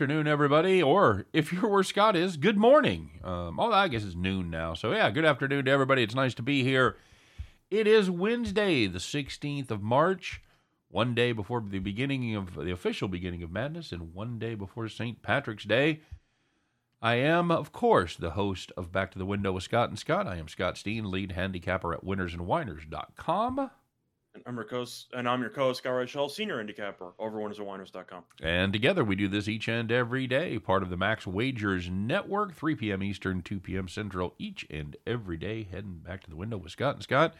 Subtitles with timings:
[0.00, 0.82] afternoon, everybody.
[0.82, 3.20] Or if you're where Scott is, good morning.
[3.22, 4.72] Um, well, I guess it's noon now.
[4.72, 6.02] So, yeah, good afternoon to everybody.
[6.02, 6.96] It's nice to be here.
[7.70, 10.40] It is Wednesday, the 16th of March,
[10.88, 14.88] one day before the beginning of the official beginning of madness, and one day before
[14.88, 15.20] St.
[15.20, 16.00] Patrick's Day.
[17.02, 20.26] I am, of course, the host of Back to the Window with Scott and Scott.
[20.26, 23.70] I am Scott Steen, lead handicapper at winnersandwhiners.com.
[24.34, 28.22] And I'm your co-host, and I'm your co-host, Scott Rachel, senior handicapper over winnersandwhiners.com.
[28.40, 32.54] And together we do this each and every day, part of the Max Wagers Network,
[32.54, 33.02] 3 p.m.
[33.02, 33.88] Eastern, 2 p.m.
[33.88, 37.34] Central, each and every day, heading back to the window with Scott and Scott,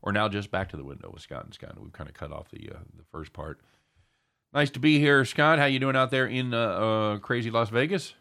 [0.00, 1.78] or now just back to the window with Scott and Scott.
[1.78, 3.60] We've kind of cut off the uh, the first part.
[4.54, 5.58] Nice to be here, Scott.
[5.58, 8.14] How you doing out there in uh, uh, crazy Las Vegas?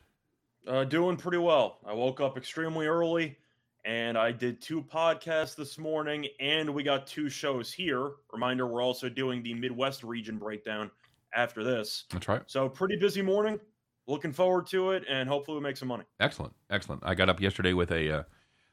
[0.67, 1.78] Uh, doing pretty well.
[1.88, 3.38] I woke up extremely early
[3.85, 8.11] and I did two podcasts this morning, and we got two shows here.
[8.31, 10.91] Reminder: we're also doing the Midwest region breakdown
[11.33, 12.05] after this.
[12.11, 12.41] That's right.
[12.47, 13.59] So pretty busy morning.
[14.07, 16.03] Looking forward to it, and hopefully we make some money.
[16.19, 17.03] Excellent, excellent.
[17.05, 18.23] I got up yesterday with a uh,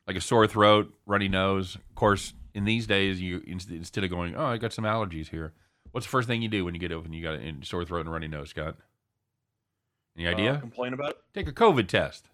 [0.06, 1.74] like a sore throat, runny nose.
[1.74, 5.52] Of course, in these days, you instead of going, "Oh, I got some allergies here,"
[5.92, 7.84] what's the first thing you do when you get up and you got a sore
[7.84, 8.77] throat and runny nose, Scott?
[10.16, 10.54] Any idea?
[10.54, 11.16] Uh, complain about it.
[11.34, 12.30] Take a COVID test.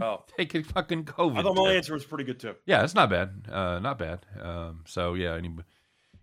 [0.00, 1.38] Oh, take a fucking COVID.
[1.38, 2.54] I thought my answer was pretty good too.
[2.66, 3.46] Yeah, it's not bad.
[3.50, 4.26] Uh, not bad.
[4.40, 5.52] Um, so yeah, any,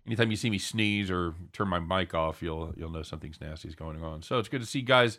[0.06, 3.68] anytime you see me sneeze or turn my mic off, you'll you'll know something's nasty
[3.68, 4.22] is going on.
[4.22, 5.18] So it's good to see guys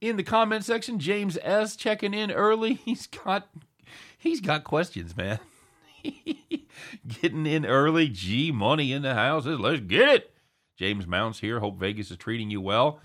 [0.00, 0.98] in the comment section.
[0.98, 2.74] James S checking in early.
[2.84, 3.48] He's got
[4.16, 5.38] he's got questions, man.
[7.20, 8.08] Getting in early.
[8.08, 9.58] G money in the houses.
[9.58, 10.34] Let's get it.
[10.76, 11.60] James Mounts here.
[11.60, 13.00] Hope Vegas is treating you well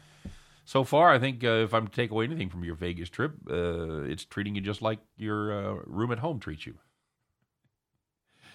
[0.65, 3.33] so far, I think uh, if I'm to take away anything from your Vegas trip,
[3.49, 6.73] uh, it's treating you just like your uh, room at home treats you.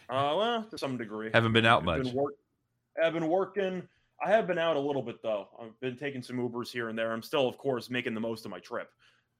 [0.09, 1.31] Uh, well, to some degree.
[1.33, 2.03] Haven't been out I've much.
[2.03, 2.35] Been work-
[3.03, 3.89] I've been working.
[4.23, 5.49] I have been out a little bit though.
[5.59, 7.13] I've been taking some Ubers here and there.
[7.13, 8.91] I'm still, of course, making the most of my trip.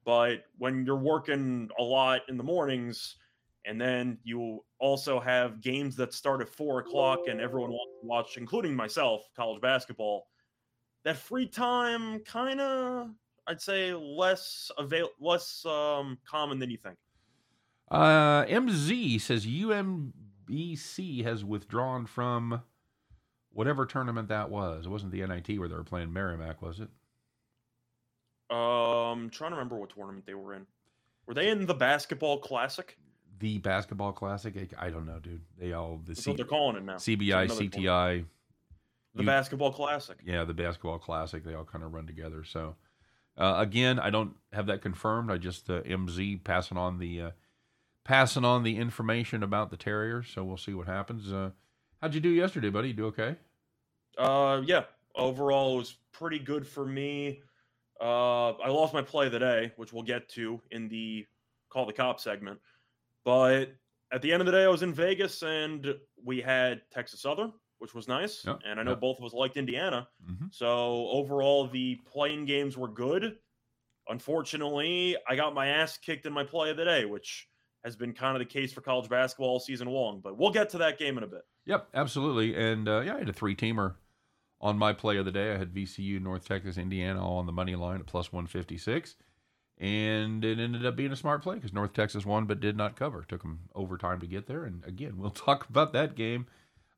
[0.05, 3.17] But when you're working a lot in the mornings,
[3.65, 8.07] and then you also have games that start at four o'clock, and everyone wants to
[8.07, 10.27] watch, including myself, college basketball
[11.03, 13.09] that free time kind of
[13.47, 16.97] I'd say less avail less um, common than you think.
[17.89, 22.61] Uh, MZ says UMBC has withdrawn from
[23.51, 24.85] whatever tournament that was.
[24.85, 26.89] It wasn't the NIT where they were playing Merrimack, was it?
[28.55, 30.65] Um, trying to remember what tournament they were in.
[31.25, 32.97] Were they in the basketball classic?
[33.39, 34.73] The basketball classic?
[34.77, 35.41] I don't know, dude.
[35.57, 36.95] They all the That's C- what they're calling it now.
[36.95, 38.25] CBI, CTI.
[39.15, 40.19] The you- basketball classic.
[40.23, 41.43] yeah, the basketball classic.
[41.43, 42.43] They all kind of run together.
[42.43, 42.75] So,
[43.37, 45.31] uh, again, I don't have that confirmed.
[45.31, 47.31] I just uh, MZ passing on the uh,
[48.03, 50.27] passing on the information about the Terriers.
[50.33, 51.31] So we'll see what happens.
[51.31, 51.51] Uh,
[52.01, 52.89] how'd you do yesterday, buddy?
[52.89, 53.35] You do okay?
[54.17, 54.83] Uh, yeah.
[55.15, 57.41] Overall, it was pretty good for me.
[57.99, 61.27] Uh, I lost my play of the day, which we'll get to in the
[61.69, 62.59] call the cop segment.
[63.23, 63.75] But
[64.11, 67.53] at the end of the day, I was in Vegas and we had Texas Southern,
[67.81, 68.45] which was nice.
[68.45, 69.01] Yep, And I know yep.
[69.01, 70.07] both of us liked Indiana.
[70.29, 70.45] Mm-hmm.
[70.51, 73.37] So overall, the playing games were good.
[74.07, 77.47] Unfortunately, I got my ass kicked in my play of the day, which
[77.83, 80.21] has been kind of the case for college basketball all season long.
[80.23, 81.41] But we'll get to that game in a bit.
[81.65, 82.55] Yep, absolutely.
[82.55, 83.95] And uh, yeah, I had a three teamer
[84.61, 85.51] on my play of the day.
[85.51, 89.15] I had VCU, North Texas, Indiana all on the money line at plus 156.
[89.79, 92.95] And it ended up being a smart play because North Texas won but did not
[92.95, 93.25] cover.
[93.27, 94.65] Took them overtime to get there.
[94.65, 96.45] And again, we'll talk about that game.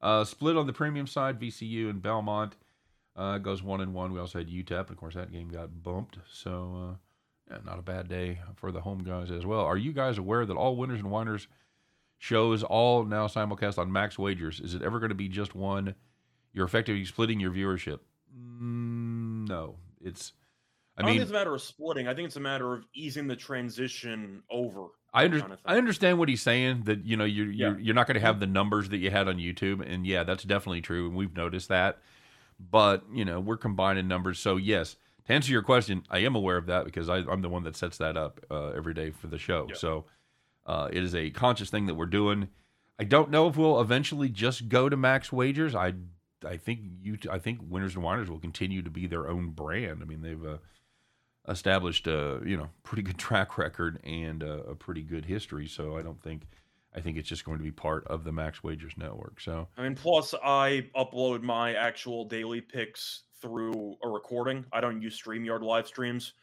[0.03, 2.57] Uh, split on the premium side, VCU and Belmont
[3.15, 4.11] uh, goes one and one.
[4.11, 4.81] We also had UTEP.
[4.81, 6.17] And of course, that game got bumped.
[6.29, 6.95] So, uh,
[7.49, 9.61] yeah, not a bad day for the home guys as well.
[9.61, 11.47] Are you guys aware that all winners and whiners
[12.17, 14.59] shows all now simulcast on Max Wagers?
[14.59, 15.95] Is it ever going to be just one?
[16.51, 17.99] You're effectively splitting your viewership.
[18.37, 20.33] Mm, no, it's.
[20.97, 22.09] I I, don't mean, think it's a matter of splitting.
[22.09, 24.87] I think it's a matter of easing the transition over.
[25.13, 25.59] I under, kind of.
[25.65, 27.67] I understand what he's saying that you know you're Yeah.
[27.69, 30.23] you're, you're not going to have the numbers that you had on YouTube, and yeah,
[30.23, 31.99] that's definitely true, and we've noticed that.
[32.59, 34.95] But you know, we're combining numbers, so yes.
[35.27, 37.77] To answer your question, I am aware of that because I, I'm the one that
[37.77, 39.67] sets that up uh, every day for the show.
[39.69, 39.75] Yeah.
[39.75, 40.05] So
[40.65, 42.49] uh, it is a conscious thing that we're doing.
[42.99, 45.75] I don't know if we'll eventually just go to max wagers.
[45.75, 45.93] I
[46.45, 49.99] I think you I think winners and whiners will continue to be their own brand.
[50.01, 50.57] I mean, they've uh,
[51.49, 55.67] established a you know pretty good track record and a, a pretty good history.
[55.67, 56.43] So I don't think
[56.95, 59.39] I think it's just going to be part of the Max Wagers network.
[59.41, 64.65] So I mean, plus I upload my actual daily picks through a recording.
[64.71, 66.33] I don't use StreamYard live streams,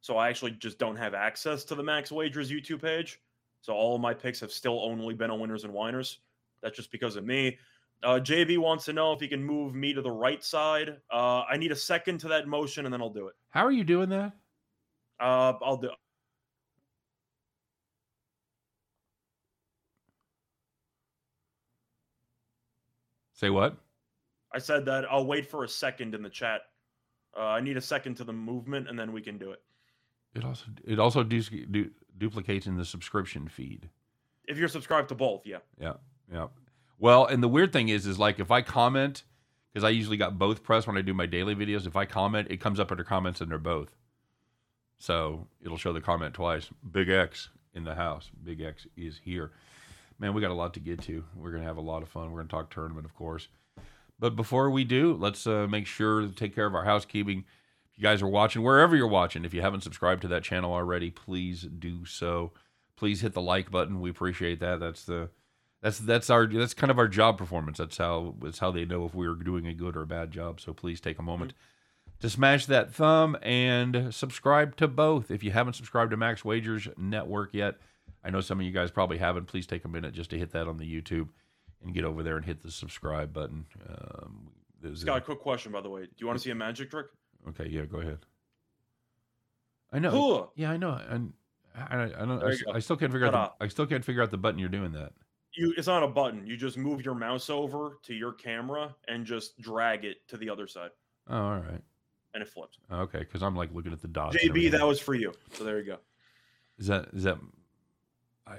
[0.00, 3.20] so I actually just don't have access to the Max Wagers YouTube page.
[3.62, 6.18] So all of my picks have still only been on winners and whiners.
[6.62, 7.58] That's just because of me.
[8.02, 10.96] Uh, JB wants to know if he can move me to the right side.
[11.12, 13.34] Uh, I need a second to that motion, and then I'll do it.
[13.50, 14.32] how are you doing that?
[15.20, 15.90] Uh, I'll do.
[23.34, 23.76] Say what?
[24.52, 26.62] I said that I'll wait for a second in the chat.
[27.36, 29.62] Uh, I need a second to the movement, and then we can do it.
[30.34, 33.88] It also it also du- du- duplicates in the subscription feed.
[34.46, 35.58] If you're subscribed to both, yeah.
[35.80, 35.94] Yeah,
[36.32, 36.48] yeah.
[36.98, 39.22] Well, and the weird thing is, is like if I comment,
[39.72, 41.86] because I usually got both pressed when I do my daily videos.
[41.86, 43.96] If I comment, it comes up under comments, and they're both.
[45.00, 46.68] So it'll show the comment twice.
[46.92, 48.30] Big X in the house.
[48.44, 49.50] Big X is here.
[50.18, 51.24] Man, we got a lot to get to.
[51.34, 52.30] We're gonna have a lot of fun.
[52.30, 53.48] We're gonna talk tournament, of course.
[54.18, 57.46] But before we do, let's uh, make sure to take care of our housekeeping.
[57.90, 60.74] If you guys are watching, wherever you're watching, if you haven't subscribed to that channel
[60.74, 62.52] already, please do so.
[62.94, 64.02] Please hit the like button.
[64.02, 64.80] We appreciate that.
[64.80, 65.30] That's the
[65.80, 67.78] that's that's our that's kind of our job performance.
[67.78, 70.60] That's how that's how they know if we're doing a good or a bad job.
[70.60, 71.54] So please take a moment
[72.20, 75.30] to smash that thumb and subscribe to both.
[75.30, 77.76] If you haven't subscribed to Max Wagers Network yet,
[78.22, 79.46] I know some of you guys probably haven't.
[79.46, 81.28] Please take a minute just to hit that on the YouTube
[81.82, 83.64] and get over there and hit the subscribe button.
[83.88, 84.50] Um,
[84.82, 86.02] there's Scott, a quick question, by the way.
[86.02, 87.06] Do you want to see a magic trick?
[87.48, 88.18] Okay, yeah, go ahead.
[89.92, 90.10] I know.
[90.12, 90.48] Hooah!
[90.54, 91.00] Yeah, I know.
[91.08, 91.32] And
[91.74, 92.32] I, I, I don't.
[92.32, 92.72] I, There you s- go.
[92.72, 93.32] I still can't figure out.
[93.32, 93.52] Ta-da.
[93.58, 95.12] The, I still can't figure out the button you're doing that.
[95.54, 96.46] You, it's not a button.
[96.46, 100.48] You just move your mouse over to your camera and just drag it to the
[100.48, 100.90] other side,
[101.28, 101.82] Oh, all right.
[102.34, 102.78] And it flips.
[102.90, 104.36] Okay, because I'm like looking at the dots.
[104.36, 105.32] JB, that was for you.
[105.52, 105.98] So there you go.
[106.78, 107.38] is that is that.
[108.46, 108.58] I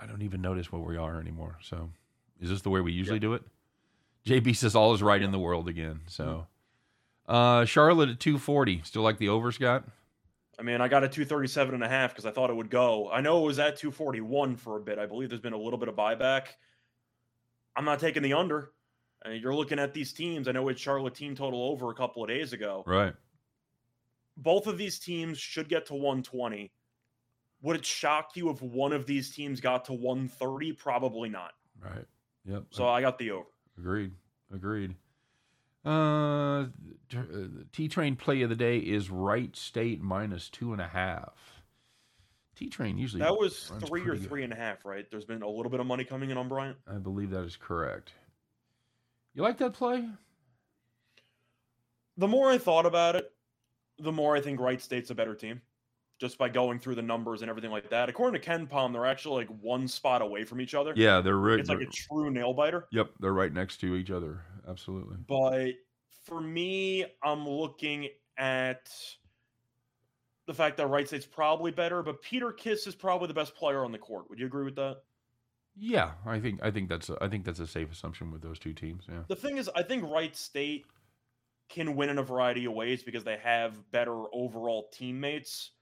[0.00, 1.58] I don't even notice where we are anymore.
[1.62, 1.90] So,
[2.40, 3.42] is this the way we usually do it?
[4.26, 6.00] JB says all is right in the world again.
[6.06, 6.46] So,
[7.26, 8.82] uh, Charlotte at 240.
[8.84, 9.84] Still like the over, Scott?
[10.58, 13.10] I mean, I got a 237 and a half because I thought it would go.
[13.10, 14.98] I know it was at 241 for a bit.
[14.98, 16.46] I believe there's been a little bit of buyback.
[17.76, 18.72] I'm not taking the under.
[19.24, 20.48] I mean, you're looking at these teams.
[20.48, 22.84] I know it's Charlotte team total over a couple of days ago.
[22.86, 23.14] Right.
[24.36, 26.70] Both of these teams should get to 120.
[27.62, 30.72] Would it shock you if one of these teams got to 130?
[30.74, 31.52] Probably not.
[31.82, 32.04] Right.
[32.44, 32.64] Yep.
[32.70, 33.46] So I got the over.
[33.76, 34.12] Agreed.
[34.54, 34.94] Agreed.
[35.84, 36.66] Uh,
[37.72, 41.62] T Train play of the day is Wright State minus two and a half.
[42.56, 44.28] T Train usually That was three or pretty good.
[44.28, 45.08] three and a half, right?
[45.10, 46.76] There's been a little bit of money coming in on Bryant.
[46.86, 48.12] I believe that is correct.
[49.34, 50.04] You like that play?
[52.18, 53.32] the more I thought about it,
[53.98, 55.62] the more I think Wright State's a better team.
[56.20, 58.08] Just by going through the numbers and everything like that.
[58.08, 60.92] According to KenPom, they're actually like one spot away from each other.
[60.96, 61.60] Yeah, they're right.
[61.60, 62.88] It's like a true nail biter.
[62.90, 64.42] yep, they're right next to each other.
[64.68, 65.16] Absolutely.
[65.28, 65.74] But
[66.24, 68.90] for me, I'm looking at
[70.48, 73.84] the fact that Wright State's probably better, but Peter Kiss is probably the best player
[73.84, 74.28] on the court.
[74.28, 75.02] Would you agree with that?
[75.76, 78.58] Yeah, I think I think that's a, I think that's a safe assumption with those
[78.58, 79.04] two teams.
[79.08, 79.22] Yeah.
[79.28, 80.86] The thing is, I think Wright State
[81.68, 85.72] can win in a variety of ways because they have better overall teammates.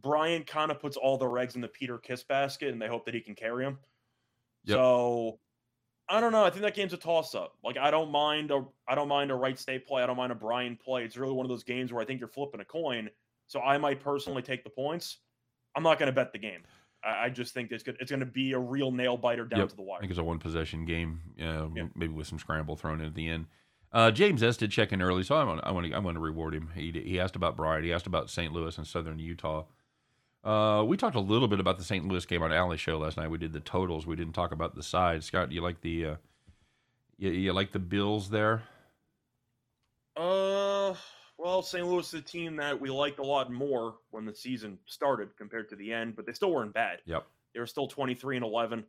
[0.00, 3.04] Bryant kind of puts all their eggs in the Peter Kiss basket, and they hope
[3.06, 3.78] that he can carry them.
[4.64, 4.76] Yep.
[4.76, 5.38] So
[6.08, 6.44] I don't know.
[6.44, 7.54] I think that game's a toss up.
[7.64, 10.02] Like I don't mind a I don't mind a Wright State play.
[10.02, 11.04] I don't mind a Bryant play.
[11.04, 13.08] It's really one of those games where I think you're flipping a coin.
[13.46, 15.18] So I might personally take the points.
[15.74, 16.62] I'm not going to bet the game.
[17.04, 17.96] I, I just think it's good.
[18.00, 19.68] It's going to be a real nail biter down Yep.
[19.70, 19.98] to the wire.
[19.98, 21.20] I think it's a one possession game.
[21.36, 21.84] Yeah, Yeah.
[21.94, 23.46] maybe with some scramble thrown in at the end.
[23.92, 26.14] Uh, James S did check in early, so I want I want to I want
[26.16, 26.70] to reward him.
[26.74, 27.84] He he asked about Bryant.
[27.84, 28.50] He asked about St.
[28.52, 29.64] Louis and Southern Utah.
[30.42, 32.08] Uh, we talked a little bit about the St.
[32.08, 33.30] Louis game on Alley Show last night.
[33.30, 34.06] We did the totals.
[34.06, 35.26] We didn't talk about the sides.
[35.26, 36.14] Scott, do you like the uh,
[37.18, 38.62] you, you like the Bills there?
[40.16, 40.94] Uh,
[41.38, 41.86] well, St.
[41.86, 45.68] Louis is a team that we liked a lot more when the season started compared
[45.70, 46.98] to the end, but they still weren't bad.
[47.04, 47.26] Yep.
[47.52, 48.84] They were still 23 and 11.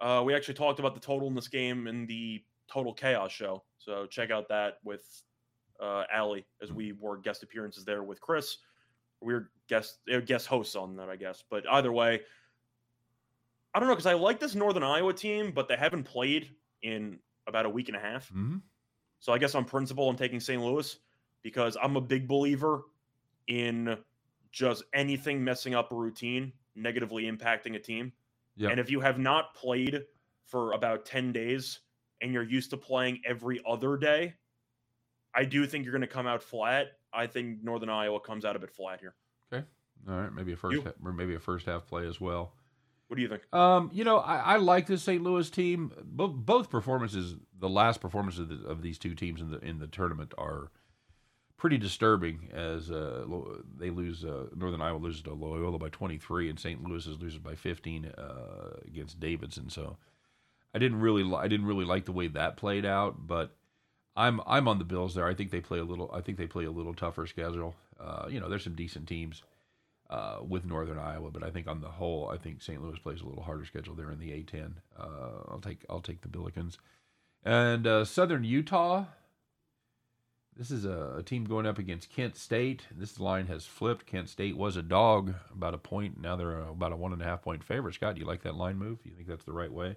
[0.00, 3.64] Uh, we actually talked about the total in this game in the Total Chaos show.
[3.78, 5.22] So check out that with
[5.80, 8.58] uh, Allie as we were guest appearances there with Chris.
[9.20, 11.42] We were guest uh, guest hosts on that, I guess.
[11.50, 12.20] But either way,
[13.74, 16.50] I don't know because I like this Northern Iowa team, but they haven't played
[16.82, 18.28] in about a week and a half.
[18.28, 18.58] Mm-hmm.
[19.20, 20.62] So I guess on principle, I'm taking St.
[20.62, 20.96] Louis
[21.42, 22.82] because I'm a big believer
[23.46, 23.96] in
[24.52, 28.12] just anything messing up a routine, negatively impacting a team.
[28.56, 28.70] Yep.
[28.72, 30.04] And if you have not played
[30.46, 31.80] for about 10 days
[32.20, 34.34] and you're used to playing every other day,
[35.34, 36.88] I do think you're going to come out flat.
[37.12, 39.14] I think Northern Iowa comes out a bit flat here.
[39.52, 39.64] Okay.
[40.08, 42.52] All right, maybe a first half, or maybe a first half play as well.
[43.08, 43.42] What do you think?
[43.54, 45.22] Um, you know, I, I like the St.
[45.22, 45.92] Louis team.
[46.04, 49.78] Both both performances, the last performances of, the, of these two teams in the in
[49.78, 50.70] the tournament are
[51.58, 52.48] pretty disturbing.
[52.54, 53.26] As uh,
[53.78, 56.82] they lose, uh, Northern Iowa loses to Loyola by 23, and St.
[56.82, 58.22] Louis is loses by 15 uh,
[58.86, 59.68] against Davidson.
[59.68, 59.98] So
[60.74, 63.54] I didn't really li- I didn't really like the way that played out, but
[64.16, 65.26] I'm I'm on the Bills there.
[65.26, 66.10] I think they play a little.
[66.14, 67.74] I think they play a little tougher schedule.
[68.00, 69.42] Uh, you know, there's some decent teams
[70.08, 71.30] uh, with Northern Iowa.
[71.30, 72.80] But I think on the whole, I think St.
[72.80, 74.74] Louis plays a little harder schedule there in the A10.
[74.98, 75.04] Uh,
[75.48, 76.76] I'll take I'll take the Billikens.
[77.44, 79.06] And Southern Utah.
[80.58, 82.82] This is a, a, team going up against Kent State.
[82.90, 84.06] This line has flipped.
[84.06, 86.20] Kent State was a dog, about a point.
[86.20, 87.94] Now they're about a one and a half point favorite.
[87.94, 89.00] Scott, do you like that line move?
[89.00, 89.94] Do you think that's the right way?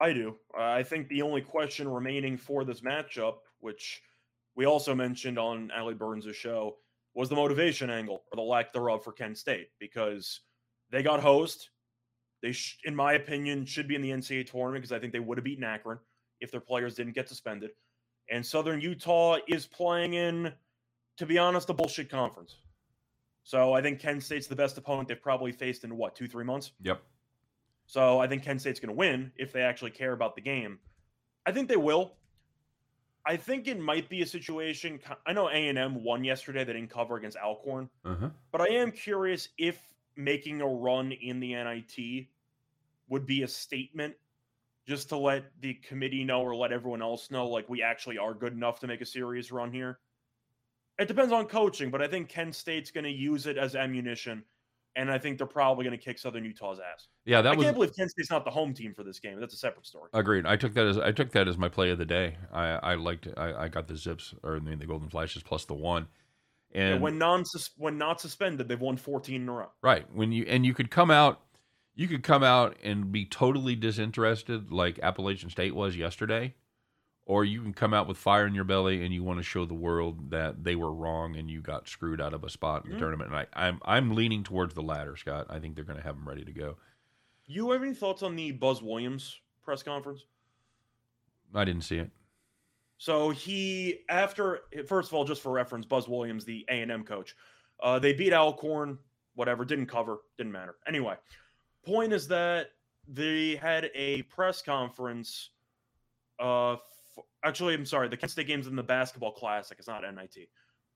[0.00, 0.36] I do.
[0.58, 4.00] Uh, I think the only question remaining for this matchup, which
[4.56, 6.76] we also mentioned on Ali Burns' show,
[7.14, 10.40] was the motivation angle or the lack thereof for Kent State because
[10.90, 11.68] they got hosed.
[12.40, 15.20] They, sh- in my opinion, should be in the NCAA tournament because I think they
[15.20, 15.98] would have beaten Akron
[16.40, 17.72] if their players didn't get suspended.
[18.30, 20.52] And Southern Utah is playing in,
[21.16, 22.56] to be honest, a bullshit conference.
[23.44, 26.44] So I think Kent State's the best opponent they've probably faced in what, two, three
[26.44, 26.72] months?
[26.82, 27.02] Yep.
[27.86, 30.78] So I think Kent State's going to win if they actually care about the game.
[31.44, 32.14] I think they will.
[33.26, 35.00] I think it might be a situation.
[35.26, 37.88] I know A and M won yesterday; they didn't cover against Alcorn.
[38.04, 38.30] Uh-huh.
[38.50, 39.80] But I am curious if
[40.16, 42.26] making a run in the NIT
[43.08, 44.14] would be a statement,
[44.86, 48.34] just to let the committee know or let everyone else know, like we actually are
[48.34, 49.98] good enough to make a serious run here.
[50.98, 54.44] It depends on coaching, but I think Kent State's going to use it as ammunition
[54.96, 57.08] and I think they're probably going to kick Southern Utah's ass.
[57.24, 57.64] Yeah, that I was.
[57.64, 59.40] can't believe Kent State's not the home team for this game.
[59.40, 60.10] That's a separate story.
[60.12, 60.46] Agreed.
[60.46, 62.36] I took that as I took that as my play of the day.
[62.52, 63.34] I I liked it.
[63.36, 66.08] I, I got the Zips or I mean the Golden Flashes plus the one.
[66.74, 67.44] And yeah, when non
[67.76, 69.70] when not suspended, they've won 14 in a row.
[69.82, 70.04] Right.
[70.14, 71.40] When you and you could come out,
[71.94, 76.54] you could come out and be totally disinterested, like Appalachian State was yesterday,
[77.26, 79.64] or you can come out with fire in your belly and you want to show
[79.64, 82.90] the world that they were wrong and you got screwed out of a spot in
[82.90, 83.02] the mm-hmm.
[83.02, 83.30] tournament.
[83.30, 85.46] And I, I'm I'm leaning towards the latter, Scott.
[85.50, 86.76] I think they're going to have them ready to go.
[87.46, 90.24] You have any thoughts on the Buzz Williams press conference?
[91.54, 92.10] I didn't see it.
[92.96, 97.04] So he, after first of all, just for reference, Buzz Williams, the A and M
[97.04, 97.36] coach,
[97.82, 98.98] uh, they beat Alcorn.
[99.34, 100.76] Whatever, didn't cover, didn't matter.
[100.86, 101.14] Anyway,
[101.84, 102.68] point is that
[103.08, 105.50] they had a press conference
[106.38, 106.76] uh,
[107.44, 109.78] actually, I'm sorry, the Kent State game's in the basketball classic.
[109.78, 110.48] It's not NIT.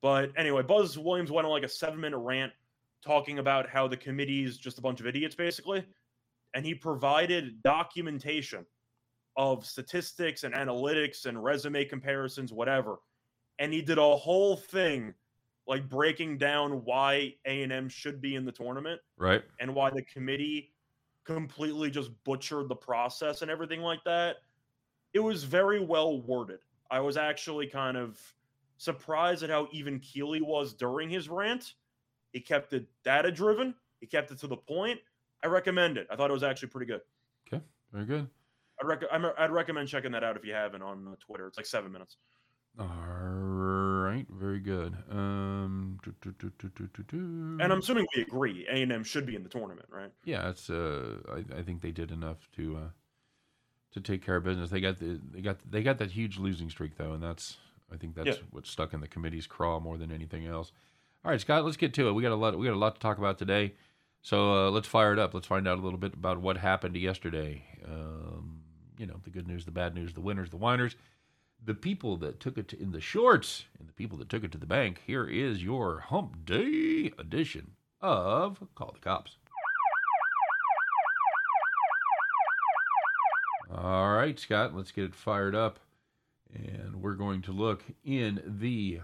[0.03, 2.53] But anyway, Buzz Williams went on like a seven minute rant
[3.05, 5.85] talking about how the committee is just a bunch of idiots, basically.
[6.55, 8.65] And he provided documentation
[9.37, 12.97] of statistics and analytics and resume comparisons, whatever.
[13.59, 15.15] And he did a whole thing
[15.67, 19.01] like breaking down why A&M should be in the tournament.
[19.19, 19.43] Right.
[19.61, 20.73] And why the committee
[21.27, 24.37] completely just butchered the process and everything like that
[25.17, 26.59] it was very well worded.
[26.91, 28.21] I was actually kind of
[28.77, 31.73] surprised at how even Keely was during his rant.
[32.33, 33.75] He kept it data driven.
[34.01, 35.01] He kept it to the point.
[35.43, 36.07] I recommend it.
[36.11, 37.01] I thought it was actually pretty good.
[37.49, 38.29] Okay, very good.
[38.79, 41.47] I'd, rec- I'd recommend checking that out if you haven't on uh, Twitter.
[41.47, 42.19] It's like seven minutes.
[42.79, 42.87] All
[44.07, 44.97] right, very good.
[45.11, 46.51] Um, do, do,
[47.09, 47.17] do,
[47.61, 48.67] and I'm assuming we agree.
[48.71, 50.11] A and M should be in the tournament, right?
[50.25, 50.71] Yeah, it's.
[50.71, 52.89] Uh, I, I think they did enough to uh,
[53.93, 54.71] to take care of business.
[54.71, 57.57] They got the they got they got that huge losing streak though, and that's
[57.93, 58.43] I think that's yeah.
[58.51, 60.73] what's stuck in the committee's craw more than anything else.
[61.25, 62.13] All right, Scott, let's get to it.
[62.13, 63.75] We got a lot we got a lot to talk about today,
[64.23, 65.35] so uh, let's fire it up.
[65.35, 67.65] Let's find out a little bit about what happened yesterday.
[67.87, 68.63] Um,
[68.99, 70.97] you know, the good news, the bad news, the winners, the whiners,
[71.67, 74.53] the people that took it to, in the shorts, and the people that took it
[74.53, 75.03] to the bank.
[75.05, 79.37] Here is your Hump Day edition of Call the Cops.
[83.77, 85.81] All right, Scott, let's get it fired up.
[86.55, 89.01] And we're going to look in the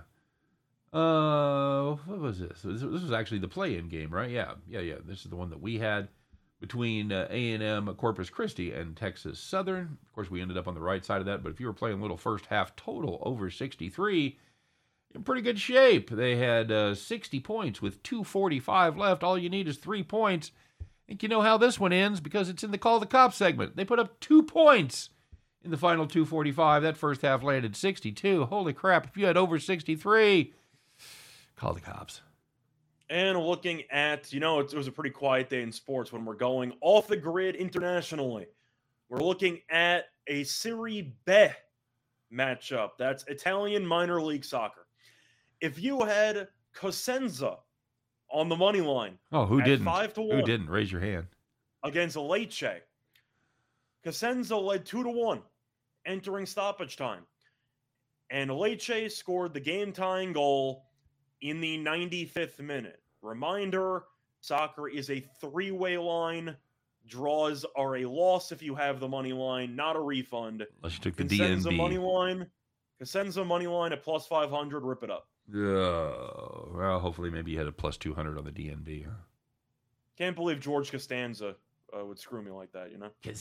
[0.93, 2.63] uh what was this?
[2.63, 4.31] This was actually the play-in game, right?
[4.31, 4.53] Yeah.
[4.69, 4.97] Yeah, yeah.
[5.05, 6.09] This is the one that we had
[6.63, 9.99] between uh, A&M Corpus Christi and Texas Southern.
[10.03, 11.75] Of course, we ended up on the right side of that, but if you were
[11.75, 14.39] playing a little first half total over 63,
[15.15, 16.09] in pretty good shape.
[16.09, 19.23] They had uh, 60 points with 245 left.
[19.23, 22.49] All you need is 3 points I Think you know how this one ends because
[22.49, 23.77] it's in the Call the Cops segment.
[23.77, 25.11] They put up two points
[25.65, 26.83] in the final 245.
[26.83, 28.45] That first half landed 62.
[28.45, 29.09] Holy crap.
[29.09, 30.55] If you had over 63,
[31.57, 32.23] call the cops.
[33.13, 36.33] And looking at, you know, it was a pretty quiet day in sports when we're
[36.33, 38.47] going off the grid internationally.
[39.11, 41.49] We're looking at a Serie B
[42.33, 42.93] matchup.
[42.99, 44.87] That's Italian minor league soccer.
[45.61, 47.59] If you had Cosenza
[48.31, 49.19] on the money line.
[49.31, 49.85] Oh, who didn't?
[49.85, 50.39] Five to one.
[50.39, 50.71] Who didn't?
[50.71, 51.27] Raise your hand.
[51.85, 52.81] Against Lecce.
[54.07, 55.43] Cosenza led two to one,
[56.07, 57.27] entering stoppage time,
[58.31, 60.87] and Lecce scored the game-tying goal
[61.43, 63.02] in the 95th minute.
[63.23, 64.05] Reminder:
[64.41, 66.57] Soccer is a three-way line.
[67.07, 70.65] Draws are a loss if you have the money line, not a refund.
[70.83, 71.77] Unless you took the DNB.
[71.77, 72.47] money line.
[73.01, 74.85] Cosenza money line at plus 500.
[74.85, 75.27] Rip it up.
[75.53, 76.13] Uh,
[76.73, 79.05] well, hopefully, maybe you had a plus 200 on the DNB.
[79.07, 79.11] Huh?
[80.17, 81.57] Can't believe George Costanza
[81.99, 83.11] uh, would screw me like that, you know?
[83.23, 83.37] Can't.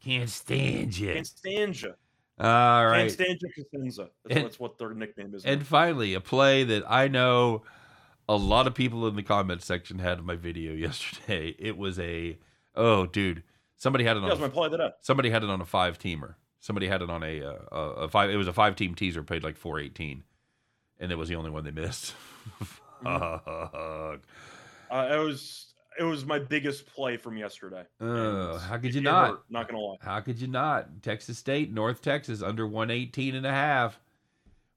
[0.00, 1.14] Can't stand you.
[1.14, 1.94] Can't stand you.
[2.38, 3.10] All right.
[3.18, 4.10] You, Costanza.
[4.24, 5.44] That's, And- that's what their nickname is.
[5.44, 5.50] now.
[5.52, 7.62] And finally, a play that I know
[8.28, 11.54] a lot of people in the comment section had my video yesterday.
[11.58, 12.38] It was a
[12.74, 13.42] oh, dude,
[13.76, 14.90] somebody had it that on play of the day.
[15.00, 16.34] somebody had it on a five teamer.
[16.60, 18.30] Somebody had it on a, uh, a a five.
[18.30, 20.24] It was a five team teaser, paid like four eighteen,
[20.98, 22.12] and it was the only one they missed.
[23.02, 24.22] Fuck.
[24.90, 27.84] Uh, it was it was my biggest play from yesterday.
[28.00, 29.42] Uh, how could you not?
[29.48, 29.96] not gonna lie.
[30.00, 31.02] How could you not?
[31.02, 34.00] Texas State, North Texas, under 118 and a half.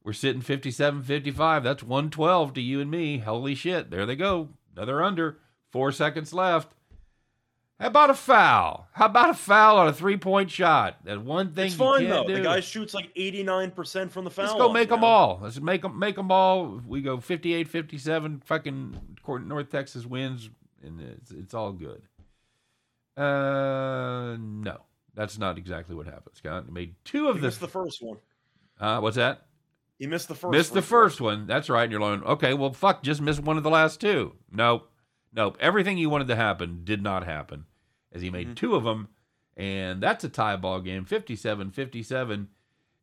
[0.10, 1.64] We're sitting 57 55.
[1.64, 3.20] That's 112 to you and me.
[3.20, 3.92] Holy shit.
[3.92, 4.50] There they go.
[4.76, 5.38] Another under.
[5.70, 6.74] Four seconds left.
[7.80, 8.88] How about a foul?
[8.94, 10.98] How about a foul on a three point shot?
[11.06, 12.26] That one thing It's you fine though.
[12.26, 12.38] do.
[12.38, 14.46] The guy shoots like eighty nine percent from the foul.
[14.46, 15.06] Let's go line, make you them know?
[15.08, 15.40] all.
[15.44, 16.82] Let's make them make them all.
[16.88, 18.42] We go 58 57.
[18.46, 20.50] Fucking North Texas wins,
[20.84, 22.02] and it's, it's all good.
[23.16, 24.80] Uh, no,
[25.14, 26.64] that's not exactly what happened, Scott.
[26.66, 28.18] He made two of missed the first one.
[28.80, 29.46] Uh, what's that?
[30.00, 30.52] He missed the first.
[30.52, 31.46] Missed the first one.
[31.46, 31.84] That's right.
[31.84, 34.34] And you're going, okay, well, fuck, just missed one of the last two.
[34.52, 34.90] Nope.
[35.34, 35.58] Nope.
[35.60, 37.66] Everything you wanted to happen did not happen
[38.12, 38.56] as he made Mhm.
[38.56, 39.10] two of them.
[39.58, 42.48] And that's a tie ball game, 57 57.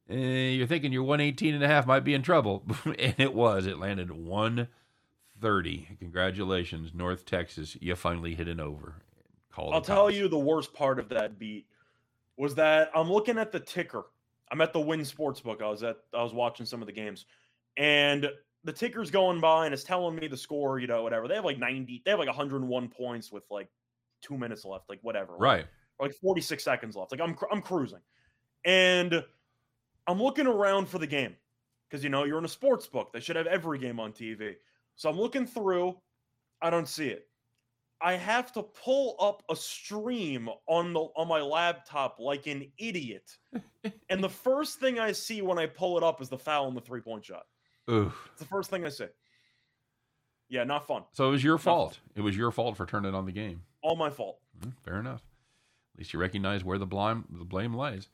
[0.09, 2.65] Eh, you're thinking your 118 and a half might be in trouble.
[2.99, 3.67] and it was.
[3.67, 5.97] It landed 130.
[5.99, 7.77] Congratulations, North Texas.
[7.81, 9.03] You finally hit an over.
[9.53, 11.67] Call I'll tell you the worst part of that beat
[12.37, 14.05] was that I'm looking at the ticker.
[14.51, 15.63] I'm at the Wynn Sportsbook.
[15.63, 17.27] I was at I was watching some of the games,
[17.77, 18.29] and
[18.65, 20.79] the ticker's going by and it's telling me the score.
[20.79, 21.29] You know, whatever.
[21.29, 22.03] They have like 90.
[22.05, 23.69] They have like 101 points with like
[24.23, 24.89] two minutes left.
[24.89, 25.37] Like whatever.
[25.37, 25.67] Right.
[25.99, 27.13] Or like 46 seconds left.
[27.13, 28.01] Like I'm I'm cruising,
[28.65, 29.25] and
[30.07, 31.35] I'm looking around for the game
[31.89, 33.13] because you know you're in a sports book.
[33.13, 34.55] They should have every game on TV.
[34.97, 35.97] So I'm looking through.
[36.61, 37.26] I don't see it.
[38.01, 43.31] I have to pull up a stream on the on my laptop like an idiot.
[44.11, 46.77] and the first thing I see when I pull it up is the foul and
[46.77, 47.47] the three point shot.
[47.91, 48.29] Oof.
[48.33, 49.07] It's the first thing I see.
[50.49, 51.05] Yeah, not fun.
[51.13, 51.99] So it was your fault.
[52.15, 53.63] It was your fault for turning on the game.
[53.83, 54.39] All my fault.
[54.61, 55.23] Mm, Fair enough.
[55.95, 58.09] At least you recognize where the blame the blame lies.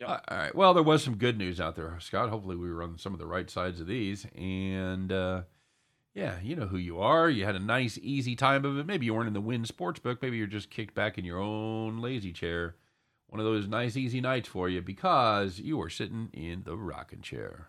[0.00, 0.08] Yep.
[0.08, 0.54] Uh, all right.
[0.54, 2.30] Well, there was some good news out there, Scott.
[2.30, 4.26] Hopefully, we were on some of the right sides of these.
[4.34, 5.42] And uh,
[6.14, 7.30] yeah, you know who you are.
[7.30, 8.86] You had a nice, easy time of it.
[8.86, 10.18] Maybe you weren't in the Wynn Sportsbook.
[10.20, 12.76] Maybe you're just kicked back in your own lazy chair.
[13.28, 17.20] One of those nice, easy nights for you because you were sitting in the rocking
[17.20, 17.68] chair.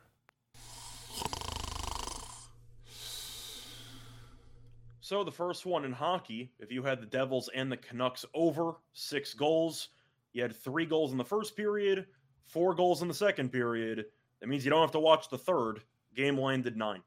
[5.02, 8.76] So the first one in hockey, if you had the Devils and the Canucks over
[8.94, 9.90] six goals,
[10.34, 12.08] you had three goals in the first period,
[12.46, 14.06] four goals in the second period.
[14.40, 15.82] That means you don't have to watch the third.
[16.16, 17.02] Game landed nine.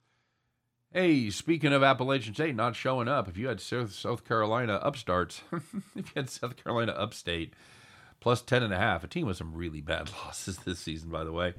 [0.96, 5.74] Hey, speaking of Appalachian State not showing up, if you had South, Carolina upstarts, if
[5.96, 7.52] you had South Carolina upstate
[8.20, 11.24] plus 10 and a half, a team with some really bad losses this season, by
[11.24, 11.54] the way.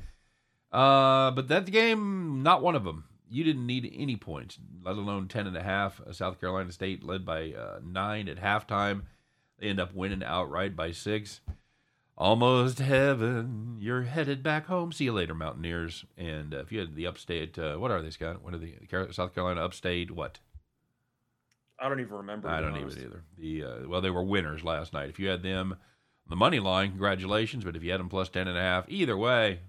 [0.71, 3.04] Uh, but that game, not one of them.
[3.30, 6.00] You didn't need any points, let alone 10 and a half.
[6.00, 9.02] Uh, South Carolina State led by uh, nine at halftime.
[9.60, 11.41] They end up winning outright by six.
[12.17, 13.78] Almost heaven.
[13.80, 14.93] You're headed back home.
[14.93, 16.06] See you later, Mountaineers.
[16.17, 18.41] And uh, if you had the upstate, uh, what are they, Scott?
[18.41, 18.73] What are the
[19.12, 20.12] South Carolina upstate?
[20.12, 20.39] What?
[21.78, 22.47] I don't even remember.
[22.47, 22.97] I don't honest.
[22.97, 23.23] even either.
[23.38, 25.10] The uh, well, they were winners last night.
[25.10, 25.75] If you had them
[26.30, 27.65] the money line, congratulations.
[27.65, 29.60] But if you had them plus ten and a half, either way,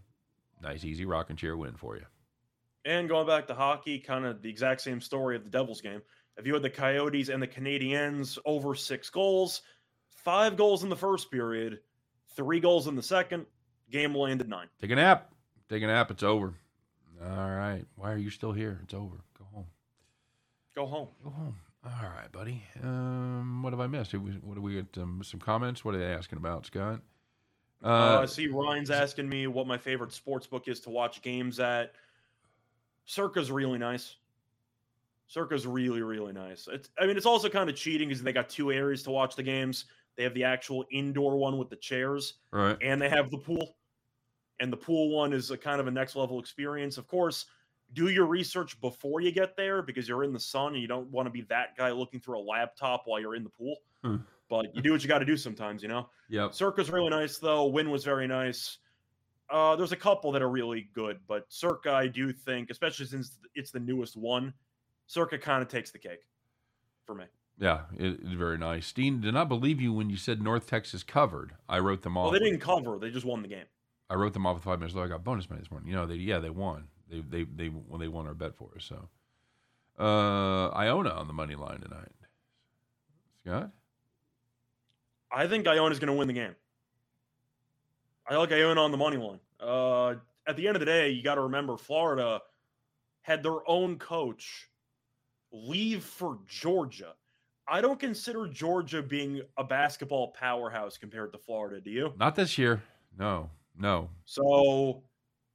[0.62, 2.04] nice, easy rock and chair win for you.
[2.85, 6.00] And going back to hockey, kind of the exact same story of the Devils game.
[6.37, 9.62] If you had the Coyotes and the Canadiens over six goals,
[10.09, 11.80] five goals in the first period,
[12.37, 13.46] three goals in the second,
[13.90, 14.68] game landed nine.
[14.81, 15.33] Take a nap.
[15.68, 16.11] Take a nap.
[16.11, 16.55] It's over.
[17.22, 17.85] All right.
[17.96, 18.79] Why are you still here?
[18.85, 19.16] It's over.
[19.38, 19.66] Go home.
[20.75, 21.09] Go home.
[21.25, 21.57] Go home.
[21.85, 22.62] All right, buddy.
[22.83, 24.12] Um, what have I missed?
[24.12, 24.99] What do we get?
[24.99, 25.85] Um, some comments.
[25.85, 27.01] What are they asking about, Scott?
[27.83, 31.22] Uh, Uh, I see Ryan's asking me what my favorite sports book is to watch
[31.22, 31.92] games at.
[33.05, 34.16] Circa's really nice.
[35.29, 36.68] Circa's really, really nice.
[36.70, 39.37] It's, I mean, it's also kind of cheating because they got two areas to watch
[39.37, 39.85] the games.
[40.16, 42.76] They have the actual indoor one with the chairs, right.
[42.83, 43.76] and they have the pool.
[44.61, 46.96] And the pool one is a kind of a next level experience.
[46.96, 47.46] Of course,
[47.92, 51.11] do your research before you get there because you're in the sun and you don't
[51.11, 53.76] want to be that guy looking through a laptop while you're in the pool.
[54.02, 54.16] Hmm.
[54.48, 56.09] But you do what you got to do sometimes, you know?
[56.29, 56.55] Yep.
[56.55, 57.66] Circa's really nice though.
[57.66, 58.79] Wynn was very nice.
[59.50, 63.38] Uh, there's a couple that are really good, but Circa, I do think, especially since
[63.55, 64.52] it's the newest one,
[65.07, 66.26] Circa kind of takes the cake
[67.05, 67.24] for me.
[67.59, 68.92] Yeah, it, it's very nice.
[68.92, 71.53] Dean, did not believe you when you said North Texas covered.
[71.69, 72.31] I wrote them off.
[72.31, 73.64] Well, they didn't cover; they just won the game.
[74.11, 75.07] I wrote them off with five minutes later.
[75.07, 75.88] I got bonus money this morning.
[75.88, 76.88] You know, they yeah they won.
[77.11, 78.85] They they they when they won our bet for us.
[78.85, 79.09] So
[79.99, 82.12] uh Iona on the money line tonight.
[83.40, 83.71] Scott.
[85.31, 86.55] I think Iona's going to win the game.
[88.29, 89.40] I like Iona on the money line.
[89.61, 90.14] Uh,
[90.47, 92.40] at the end of the day, you got to remember Florida
[93.23, 94.69] had their own coach
[95.53, 97.14] leave for Georgia.
[97.68, 101.81] I don't consider Georgia being a basketball powerhouse compared to Florida.
[101.81, 102.12] Do you?
[102.18, 102.83] Not this year.
[103.18, 104.09] No, no.
[104.24, 105.02] So,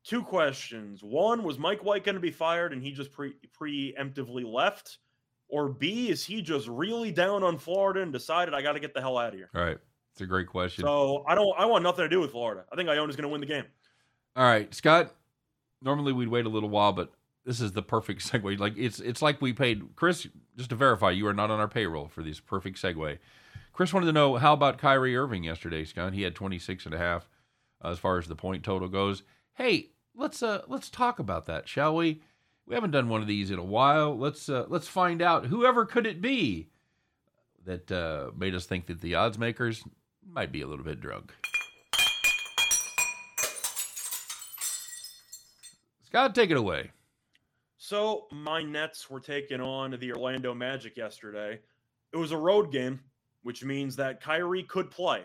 [0.04, 1.04] two questions.
[1.04, 4.98] One, was Mike White going to be fired and he just pre- preemptively left?
[5.48, 8.94] Or B, is he just really down on Florida and decided I got to get
[8.94, 9.50] the hell out of here?
[9.54, 9.78] All right.
[10.14, 10.84] It's a great question.
[10.84, 12.66] So I don't I want nothing to do with Florida.
[12.72, 13.66] I think Iona's gonna win the game.
[14.36, 15.14] All right, Scott.
[15.82, 17.12] Normally we'd wait a little while, but
[17.46, 18.60] this is the perfect segue.
[18.60, 20.28] Like it's it's like we paid Chris
[20.58, 23.18] just to verify you are not on our payroll for this perfect segue.
[23.74, 26.14] Chris wanted to know how about Kyrie Irving yesterday, Scott?
[26.14, 27.30] He had 26 and a half
[27.84, 29.24] uh, as far as the point total goes.
[29.54, 32.22] Hey, let's uh let's talk about that, shall we?
[32.66, 34.18] We haven't done one of these in a while.
[34.18, 36.70] Let's uh, let's find out whoever could it be
[37.66, 39.84] that uh, made us think that the odds makers
[40.26, 41.34] might be a little bit drunk.
[46.06, 46.92] Scott, take it away.
[47.84, 51.60] So my Nets were taking on the Orlando Magic yesterday.
[52.14, 53.00] It was a road game,
[53.42, 55.24] which means that Kyrie could play.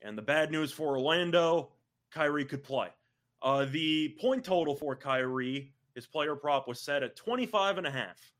[0.00, 1.72] And the bad news for Orlando,
[2.10, 2.88] Kyrie could play.
[3.42, 7.90] Uh, the point total for Kyrie, his player prop was set at 25 and a
[7.90, 8.32] half.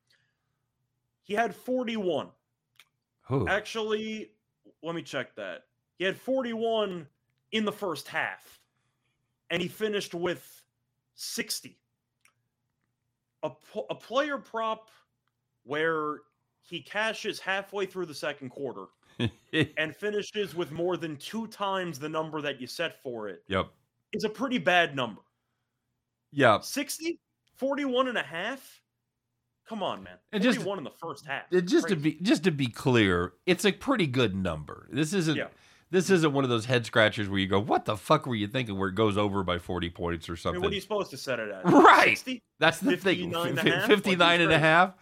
[1.23, 2.29] He had 41.
[3.27, 3.47] Who?
[3.47, 4.31] Actually,
[4.83, 5.65] let me check that.
[5.99, 7.07] He had 41
[7.53, 8.59] in the first half,
[9.51, 10.63] and he finished with
[11.17, 11.77] 60.
[13.45, 13.51] A,
[13.91, 14.91] a player prop
[15.65, 16.21] where
[16.63, 18.87] he cashes halfway through the second quarter
[19.77, 23.69] and finishes with more than two times the number that you set for it yep.
[24.13, 25.21] is a pretty bad number.
[26.33, 26.61] Yeah.
[26.61, 27.21] 60,
[27.57, 28.81] 41 and a half.
[29.69, 30.17] Come on, man.
[30.33, 31.45] And 41 just- in the first half.
[31.51, 34.89] It- just to be just to be clear, it's a pretty good number.
[34.91, 35.49] This isn't Yeah.
[35.91, 38.47] This isn't one of those head scratchers where you go, "What the fuck were you
[38.47, 40.63] thinking?" Where it goes over by forty points or I mean, something.
[40.63, 41.65] what are you supposed to set it at?
[41.65, 42.19] Right.
[42.19, 42.43] 60?
[42.59, 43.31] That's the thing.
[43.31, 43.87] 59 and a half?
[43.87, 44.95] 59 and a half.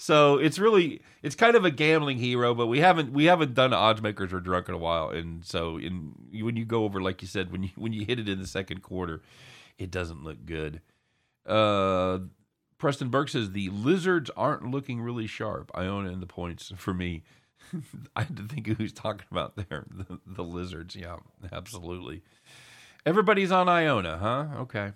[0.00, 3.74] So it's really it's kind of a gambling hero, but we haven't we haven't done
[3.74, 7.20] odds makers or drunk in a while, and so in when you go over like
[7.20, 9.20] you said when you when you hit it in the second quarter,
[9.76, 10.80] it doesn't look good.
[11.46, 12.20] Uh,
[12.78, 15.70] Preston Burke says the lizards aren't looking really sharp.
[15.74, 17.22] I Iona in the points for me.
[18.16, 19.86] I had to think of who's talking about there.
[19.94, 21.16] The, the lizards, yeah,
[21.52, 22.22] absolutely.
[23.06, 24.46] Everybody's on Iona, huh?
[24.62, 24.92] Okay,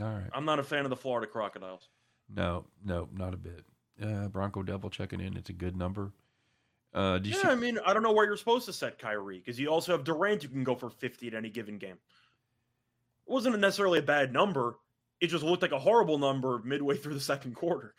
[0.00, 0.30] all right.
[0.32, 1.88] I'm not a fan of the Florida Crocodiles.
[2.34, 3.64] No, no, not a bit.
[4.02, 5.36] Uh, Bronco Devil checking in.
[5.36, 6.12] It's a good number.
[6.94, 9.38] Uh, do you Yeah, I mean, I don't know where you're supposed to set Kyrie
[9.38, 11.96] because you also have Durant who can go for 50 at any given game.
[13.26, 14.78] It wasn't necessarily a bad number.
[15.20, 17.94] It just looked like a horrible number midway through the second quarter.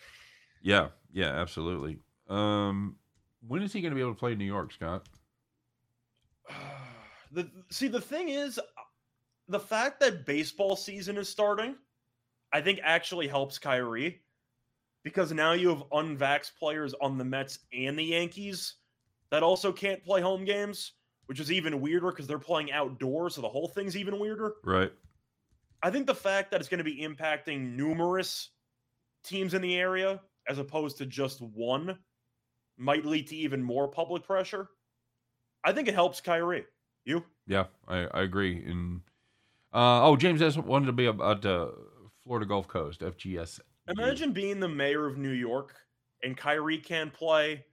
[0.62, 2.00] Yeah, yeah, absolutely.
[2.30, 2.98] Um,
[3.48, 5.08] when is he going to be able to play in New York, Scott?
[7.32, 8.60] the see the thing is
[9.48, 11.76] the fact that baseball season is starting
[12.52, 14.22] i think actually helps kyrie
[15.04, 18.76] because now you have unvaxxed players on the mets and the yankees
[19.32, 20.94] that also can't play home games
[21.26, 24.92] which is even weirder because they're playing outdoors so the whole thing's even weirder Right.
[25.82, 28.52] i think the fact that it's going to be impacting numerous
[29.24, 31.98] teams in the area as opposed to just one
[32.78, 34.70] might lead to even more public pressure
[35.64, 36.66] i think it helps kyrie
[37.06, 38.64] you Yeah, I, I agree.
[38.66, 39.02] And
[39.74, 41.68] uh, oh, James S wanted to be about uh,
[42.24, 43.60] Florida Gulf Coast FGS.
[43.88, 45.76] Imagine being the mayor of New York
[46.24, 47.66] and Kyrie can't play,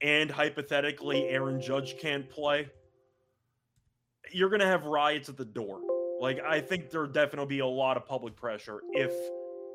[0.00, 2.68] and hypothetically Aaron Judge can't play.
[4.32, 5.80] You're gonna have riots at the door.
[6.20, 9.12] Like I think there definitely be a lot of public pressure if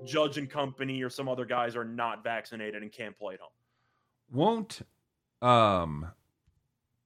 [0.06, 3.50] Judge and company or some other guys are not vaccinated and can't play at home.
[4.32, 4.82] Won't
[5.42, 6.08] um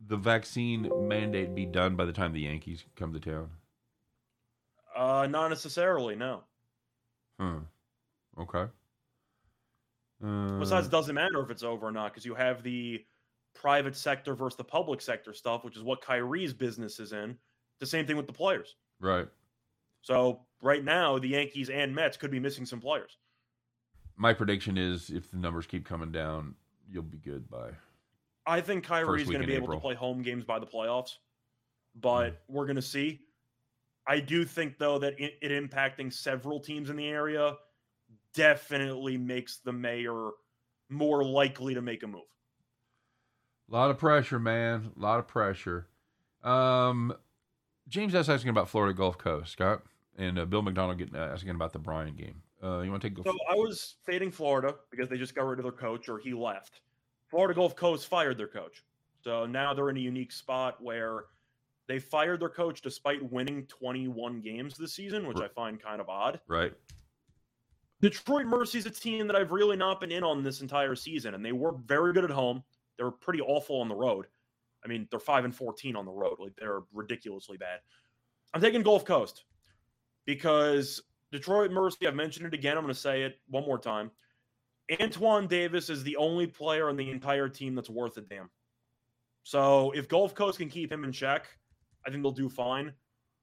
[0.07, 3.49] the vaccine mandate be done by the time the Yankees come to town?
[4.95, 6.15] Uh, not necessarily.
[6.15, 6.41] No.
[7.39, 7.59] Hmm.
[8.39, 8.65] Okay.
[10.23, 13.03] Uh, Besides, it doesn't matter if it's over or not because you have the
[13.53, 17.37] private sector versus the public sector stuff, which is what Kyrie's business is in.
[17.79, 18.75] The same thing with the players.
[18.99, 19.27] right.
[20.03, 23.17] So right now, the Yankees and Mets could be missing some players.
[24.17, 26.55] My prediction is if the numbers keep coming down,
[26.91, 27.69] you'll be good by.
[28.45, 29.79] I think Kyrie's going to be able April.
[29.79, 31.17] to play home games by the playoffs,
[31.95, 33.21] but we're going to see.
[34.07, 37.55] I do think though that it, it impacting several teams in the area
[38.33, 40.31] definitely makes the mayor
[40.89, 42.21] more likely to make a move.
[43.69, 44.91] A lot of pressure, man.
[44.97, 45.87] A lot of pressure.
[46.43, 47.13] Um,
[47.87, 49.83] James S asking about Florida Gulf Coast, Scott,
[50.17, 52.41] and uh, Bill McDonald getting uh, asking about the Bryant game.
[52.63, 53.17] Uh, you want to take?
[53.25, 56.33] So I was fading Florida because they just got rid of their coach or he
[56.33, 56.81] left.
[57.29, 58.83] Florida Gulf Coast fired their coach,
[59.23, 61.25] so now they're in a unique spot where
[61.87, 66.09] they fired their coach despite winning 21 games this season, which I find kind of
[66.09, 66.39] odd.
[66.47, 66.73] Right.
[68.01, 71.45] Detroit Mercy's a team that I've really not been in on this entire season, and
[71.45, 72.63] they were very good at home.
[72.97, 74.27] They were pretty awful on the road.
[74.83, 76.37] I mean, they're five and 14 on the road.
[76.39, 77.79] Like they're ridiculously bad.
[78.53, 79.45] I'm taking Gulf Coast
[80.25, 82.77] because Detroit Mercy, I've mentioned it again.
[82.77, 84.11] I'm going to say it one more time.
[84.99, 88.49] Antoine Davis is the only player on the entire team that's worth a damn.
[89.43, 91.47] So if Gulf Coast can keep him in check,
[92.05, 92.91] I think they'll do fine.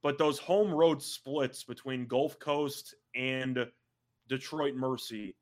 [0.03, 3.67] But those home road splits between Gulf Coast and
[4.29, 5.35] Detroit Mercy,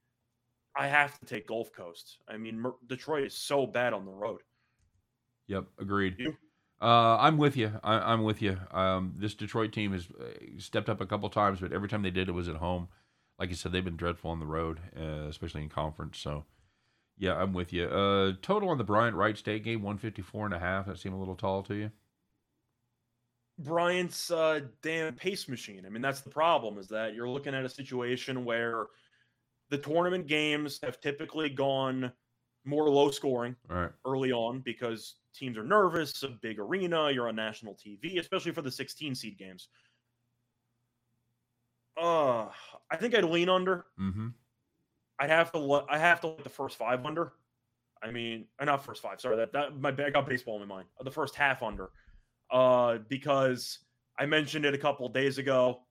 [0.77, 2.19] I have to take Gulf Coast.
[2.29, 4.41] I mean, Mer- Detroit is so bad on the road.
[5.49, 6.17] Yep, agreed.
[6.19, 6.37] You?
[6.81, 7.73] Uh, I'm with you.
[7.83, 8.59] I, am with you.
[8.71, 10.25] Um, this Detroit team has uh,
[10.59, 12.89] stepped up a couple times, but every time they did, it was at home.
[13.39, 16.19] Like you said, they've been dreadful on the road, uh, especially in conference.
[16.19, 16.45] So,
[17.19, 17.87] yeah, I'm with you.
[17.87, 20.87] Uh, total on the Bryant Wright State game, 154 and a half.
[20.87, 21.91] That seemed a little tall to you?
[23.59, 25.85] Bryant's uh, damn pace machine.
[25.87, 28.87] I mean, that's the problem is that you're looking at a situation where
[29.71, 32.12] the tournament games have typically gone
[32.67, 33.91] more low scoring right.
[34.05, 38.63] early on because teams are nervous, a big arena, you're on national TV, especially for
[38.63, 39.69] the 16 seed games.
[42.01, 42.47] Uh,
[42.91, 43.87] I think I'd lean under.
[43.99, 44.29] Mm-hmm.
[45.19, 45.59] I'd have to.
[45.59, 45.85] let.
[45.89, 47.33] I have to let the first five under.
[48.03, 49.19] I mean, uh, not first five.
[49.19, 50.89] Sorry, that that my I got baseball in my mind.
[51.03, 51.89] The first half under
[52.51, 53.79] uh, because
[54.19, 55.83] I mentioned it a couple days ago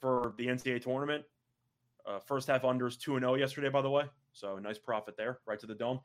[0.00, 1.24] for the NCAA tournament.
[2.06, 4.04] Uh, first half unders 2 and 0 yesterday, by the way.
[4.36, 6.00] So a nice profit there, right to the dome.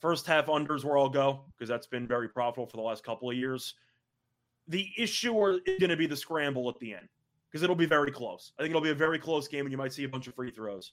[0.00, 3.30] First half unders where I'll go because that's been very profitable for the last couple
[3.30, 3.74] of years.
[4.66, 7.08] The issue is going to be the scramble at the end
[7.48, 8.52] because it'll be very close.
[8.58, 10.34] I think it'll be a very close game and you might see a bunch of
[10.34, 10.92] free throws.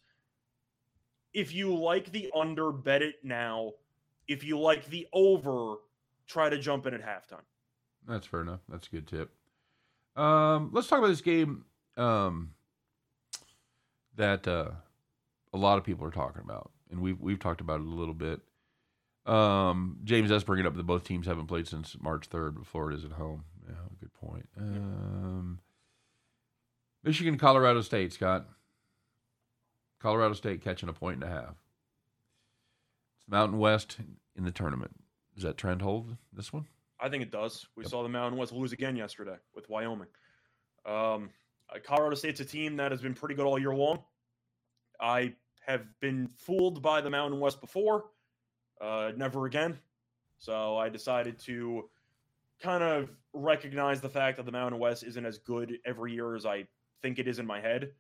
[1.34, 3.72] If you like the under, bet it now.
[4.28, 5.78] If you like the over,
[6.28, 7.42] try to jump in at halftime.
[8.08, 8.62] That's fair enough.
[8.70, 9.32] That's a good tip.
[10.16, 11.66] Um, let's talk about this game
[11.98, 12.52] um,
[14.16, 14.72] that uh,
[15.54, 18.14] a lot of people are talking about, and we've we've talked about it a little
[18.14, 18.42] bit.
[19.26, 20.44] Um, James S.
[20.44, 23.46] bringing up that both teams haven't played since March third, but Florida's at home.
[23.68, 24.48] Yeah, good point.
[24.58, 25.60] Um,
[27.04, 28.48] Michigan, Colorado State, Scott.
[30.00, 31.56] Colorado State catching a point and a half.
[33.20, 33.98] It's Mountain West
[34.36, 34.96] in the tournament.
[35.36, 36.66] Does that trend hold this one?
[37.00, 37.68] I think it does.
[37.76, 37.92] We yep.
[37.92, 40.08] saw the Mountain West lose again yesterday with Wyoming.
[40.86, 41.30] Um,
[41.70, 44.00] uh, Colorado State's a team that has been pretty good all year long.
[45.00, 45.34] I
[45.66, 48.06] have been fooled by the Mountain West before,
[48.82, 49.78] uh, never again.
[50.40, 51.90] So I decided to
[52.62, 56.46] kind of recognize the fact that the Mountain West isn't as good every year as
[56.46, 56.66] I
[57.02, 57.92] think it is in my head.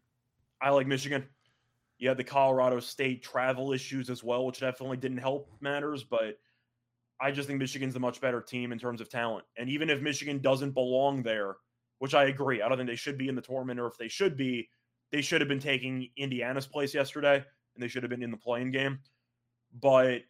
[0.61, 1.25] I like Michigan.
[1.97, 6.39] You had the Colorado State travel issues as well, which definitely didn't help matters, but
[7.21, 9.45] I just think Michigan's the much better team in terms of talent.
[9.57, 11.57] And even if Michigan doesn't belong there,
[11.99, 14.07] which I agree, I don't think they should be in the tournament, or if they
[14.07, 14.69] should be,
[15.11, 18.37] they should have been taking Indiana's place yesterday, and they should have been in the
[18.37, 18.99] playing game.
[19.81, 20.21] But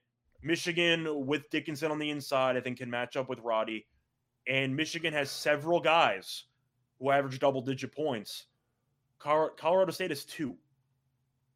[0.42, 3.86] Michigan with Dickinson on the inside, I think can match up with Roddy.
[4.48, 6.46] And Michigan has several guys
[7.00, 8.46] who average double digit points.
[9.20, 10.56] Colorado State is two.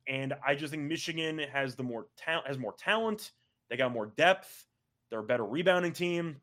[0.08, 3.32] And I just think Michigan has the more talent has more talent.
[3.70, 4.66] They got more depth.
[5.10, 6.42] They're a better rebounding team.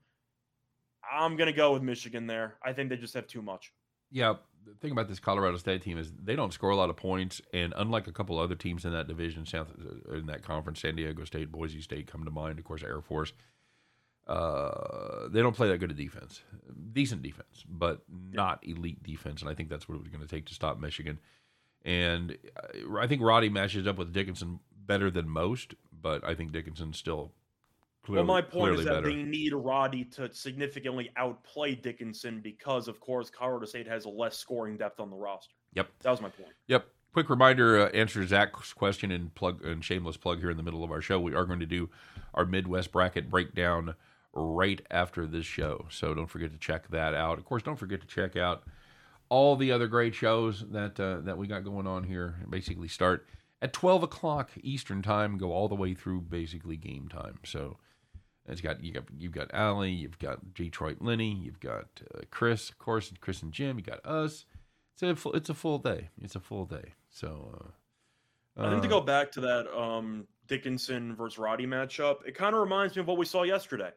[1.13, 2.57] I'm to go with Michigan there.
[2.65, 3.73] I think they just have too much.
[4.11, 4.35] Yeah,
[4.67, 7.41] the thing about this Colorado State team is they don't score a lot of points,
[7.53, 9.69] and unlike a couple other teams in that division, South
[10.09, 12.59] uh, in that conference, San Diego State, Boise State come to mind.
[12.59, 13.33] Of course, Air Force.
[14.27, 16.43] Uh, they don't play that good a defense.
[16.93, 20.29] Decent defense, but not elite defense, and I think that's what it was going to
[20.29, 21.19] take to stop Michigan.
[21.85, 26.53] And uh, I think Roddy matches up with Dickinson better than most, but I think
[26.53, 27.33] Dickinson still
[28.03, 29.11] Clearly, well, my point is that better.
[29.11, 34.39] they need Roddy to significantly outplay Dickinson because, of course, Colorado State has a less
[34.39, 35.55] scoring depth on the roster.
[35.75, 36.53] Yep, that was my point.
[36.69, 36.87] Yep.
[37.13, 40.83] Quick reminder: uh, answer Zach's question and plug and shameless plug here in the middle
[40.83, 41.21] of our show.
[41.21, 41.91] We are going to do
[42.33, 43.95] our Midwest bracket breakdown
[44.33, 47.39] right after this show, so don't forget to check that out.
[47.39, 48.63] Of course, don't forget to check out
[49.29, 52.37] all the other great shows that uh, that we got going on here.
[52.49, 53.27] Basically, start
[53.61, 57.41] at twelve o'clock Eastern time, go all the way through basically game time.
[57.45, 57.77] So
[58.51, 62.69] it's got you got you've got Allie, you've got Detroit Lenny, you've got uh, Chris,
[62.69, 63.79] of course, Chris and Jim.
[63.79, 64.45] You got us.
[64.95, 66.11] It's a full, it's a full day.
[66.21, 66.95] It's a full day.
[67.11, 67.73] So
[68.59, 72.55] uh, I think to go back to that um, Dickinson versus Roddy matchup, it kind
[72.55, 73.91] of reminds me of what we saw yesterday.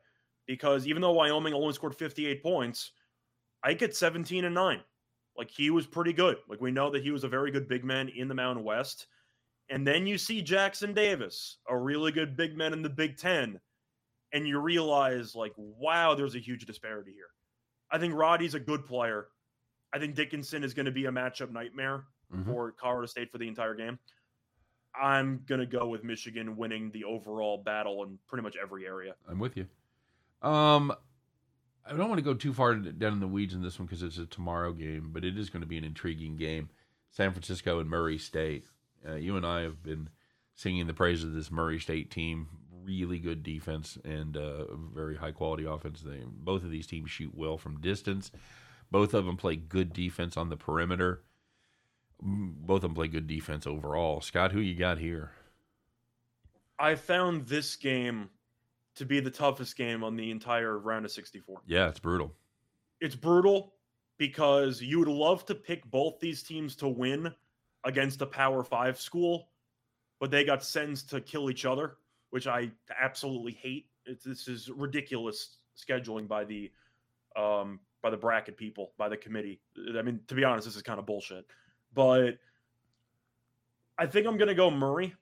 [0.46, 2.92] Because even though Wyoming only scored 58 points,
[3.64, 4.80] I get 17 and 9.
[5.38, 6.38] Like he was pretty good.
[6.48, 9.08] Like we know that he was a very good big man in the Mountain West.
[9.70, 13.60] And then you see Jackson Davis, a really good big man in the Big Ten,
[14.34, 17.28] and you realize, like, wow, there's a huge disparity here.
[17.92, 19.28] I think Roddy's a good player.
[19.94, 22.46] I think Dickinson is going to be a matchup nightmare Mhm.
[22.46, 24.00] for Colorado State for the entire game.
[25.00, 29.16] I'm going to go with Michigan winning the overall battle in pretty much every area.
[29.28, 29.68] I'm with you.
[30.42, 30.92] Um,
[31.86, 34.04] I don't want to go too far down in the weeds in this one because
[34.04, 36.70] it's a tomorrow game, but it is going to be an intriguing game.
[37.12, 38.66] San Francisco and Murray State.
[39.08, 40.10] Uh, you and I have been
[40.56, 42.48] singing the praises of this Murray State team.
[42.84, 46.02] Really good defense and uh, very high quality offense.
[46.02, 48.32] They, both of these teams shoot well from distance.
[48.92, 51.24] Both of them play good defense on the perimeter.
[52.22, 54.22] Both of them play good defense overall.
[54.22, 55.32] Scott, who you got here?
[56.80, 58.30] I found this game
[58.96, 61.62] to be the toughest game on the entire round of 64.
[61.66, 62.34] Yeah, it's brutal.
[63.02, 63.74] It's brutal
[64.18, 67.34] because you would love to pick both these teams to win
[67.84, 69.50] against a Power Five school,
[70.20, 71.98] but they got sentenced to kill each other,
[72.34, 73.86] which I absolutely hate.
[74.08, 76.72] It's, this is ridiculous scheduling by the
[77.36, 79.62] um, by the bracket people, by the committee.
[79.96, 81.46] I mean, to be honest, this is kind of bullshit.
[81.94, 82.40] But
[84.00, 85.14] I think I'm gonna go Murray.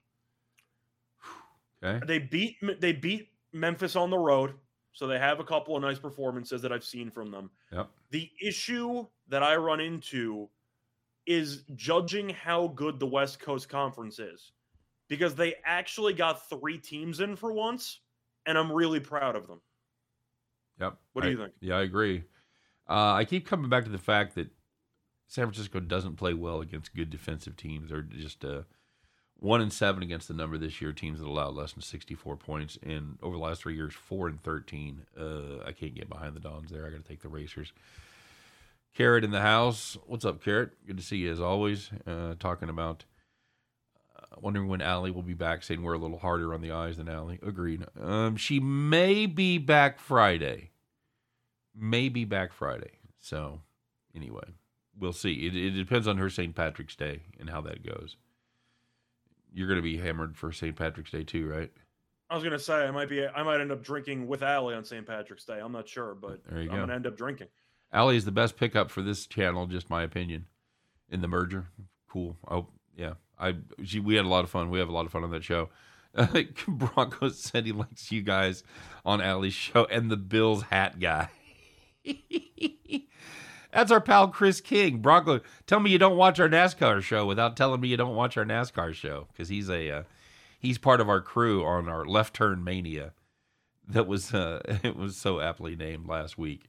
[1.83, 2.05] Okay.
[2.05, 4.53] They beat they beat Memphis on the road,
[4.93, 7.49] so they have a couple of nice performances that I've seen from them.
[7.73, 7.89] Yep.
[8.11, 10.47] The issue that I run into
[11.27, 14.53] is judging how good the West Coast Conference is.
[15.11, 17.99] Because they actually got three teams in for once,
[18.45, 19.59] and I'm really proud of them.
[20.79, 20.97] Yep.
[21.11, 21.53] What do I- you think?
[21.59, 22.23] Yeah, I agree.
[22.89, 24.47] Uh, I keep coming back to the fact that
[25.27, 27.89] San Francisco doesn't play well against good defensive teams.
[27.89, 28.61] They're just uh,
[29.35, 30.93] one and seven against the number this year.
[30.93, 34.41] Teams that allow less than sixty-four points, and over the last three years, four and
[34.41, 35.01] thirteen.
[35.19, 36.87] Uh, I can't get behind the Dons there.
[36.87, 37.73] I got to take the Racers.
[38.95, 39.97] Carrot in the house.
[40.05, 40.71] What's up, Carrot?
[40.87, 41.89] Good to see you as always.
[42.07, 43.03] Uh, talking about
[44.39, 45.63] wondering when Allie will be back.
[45.63, 47.39] Saying we're a little harder on the eyes than Allie.
[47.45, 47.85] Agreed.
[48.01, 50.71] Um, she may be back Friday
[51.75, 52.91] maybe back Friday.
[53.19, 53.61] So,
[54.15, 54.43] anyway,
[54.97, 55.47] we'll see.
[55.47, 56.55] It, it depends on her St.
[56.55, 58.17] Patrick's Day and how that goes.
[59.53, 60.75] You're going to be hammered for St.
[60.75, 61.71] Patrick's Day too, right?
[62.29, 64.85] I was gonna say I might be I might end up drinking with Allie on
[64.85, 65.05] St.
[65.05, 65.59] Patrick's Day.
[65.59, 66.81] I'm not sure, but There you I'm go.
[66.83, 67.47] gonna end up drinking.
[67.91, 70.45] Allie is the best pickup for this channel, just my opinion,
[71.09, 71.67] in the merger.
[72.09, 72.37] Cool.
[72.49, 73.15] Oh, yeah.
[73.41, 74.69] I she, we had a lot of fun.
[74.69, 75.69] We have a lot of fun on that show.
[76.67, 78.63] Broncos said he likes you guys
[79.05, 81.29] on Allie's show and the Bills hat guy.
[83.73, 84.99] That's our pal Chris King.
[84.99, 88.37] Bronco, tell me you don't watch our NASCAR show without telling me you don't watch
[88.37, 90.03] our NASCAR show because he's a uh,
[90.59, 93.13] he's part of our crew on our Left Turn Mania.
[93.87, 96.65] That was uh, it was so aptly named last week.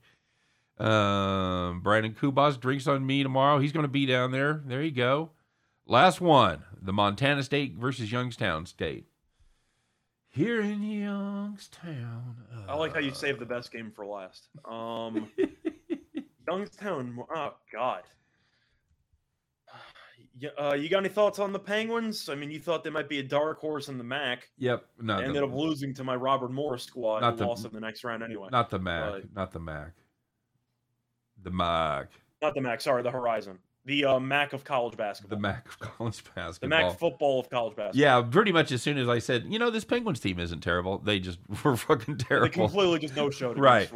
[0.79, 3.59] Um, Brandon Kubas drinks on me tomorrow.
[3.59, 4.61] He's going to be down there.
[4.65, 5.31] There you go.
[5.85, 9.05] Last one: the Montana State versus Youngstown State.
[10.29, 12.37] Here in Youngstown.
[12.67, 14.47] I like how you uh, saved the best game for last.
[14.65, 15.29] Um,
[16.47, 17.17] Youngstown.
[17.35, 18.01] Oh God.
[20.59, 22.27] Uh, you got any thoughts on the Penguins?
[22.27, 24.49] I mean, you thought they might be a dark horse in the MAC.
[24.57, 24.83] Yep.
[24.99, 27.71] No, They the- ended up losing to my Robert Morris squad, Not the- lost in
[27.71, 28.49] the next round anyway.
[28.51, 29.21] Not the Mac.
[29.35, 29.91] Not the Mac.
[31.43, 32.07] The Mac.
[32.41, 32.81] Not the MAC.
[32.81, 33.59] Sorry, the Horizon.
[33.85, 35.37] The uh, MAC of college basketball.
[35.37, 35.41] The.
[35.41, 36.69] Mac of college basketball.
[36.79, 36.85] The.
[36.89, 37.99] MAC football of college basketball.
[38.01, 40.99] yeah, pretty much as soon as I said, you know, this Penguins team isn't terrible,
[40.99, 42.49] they just were fucking They terrible.
[42.67, 43.91] completely just no showed Right.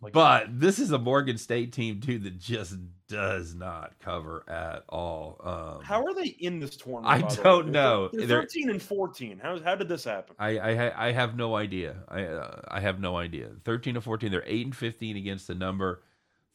[0.00, 4.82] Like, But this is a Morgan State team too that just does not cover at
[4.88, 5.36] all.
[5.78, 7.06] Um, how are they in this tournament?
[7.06, 7.44] I by the way?
[7.44, 8.08] don't They're- know.
[8.12, 9.38] They're They're- 13 and 14.
[9.42, 10.34] How, how did this happen?
[10.40, 11.96] I I, I have no idea.
[12.08, 13.50] I uh, I have no idea.
[13.64, 16.02] Thirteen to fourteen, they're eight and fifteen against the number,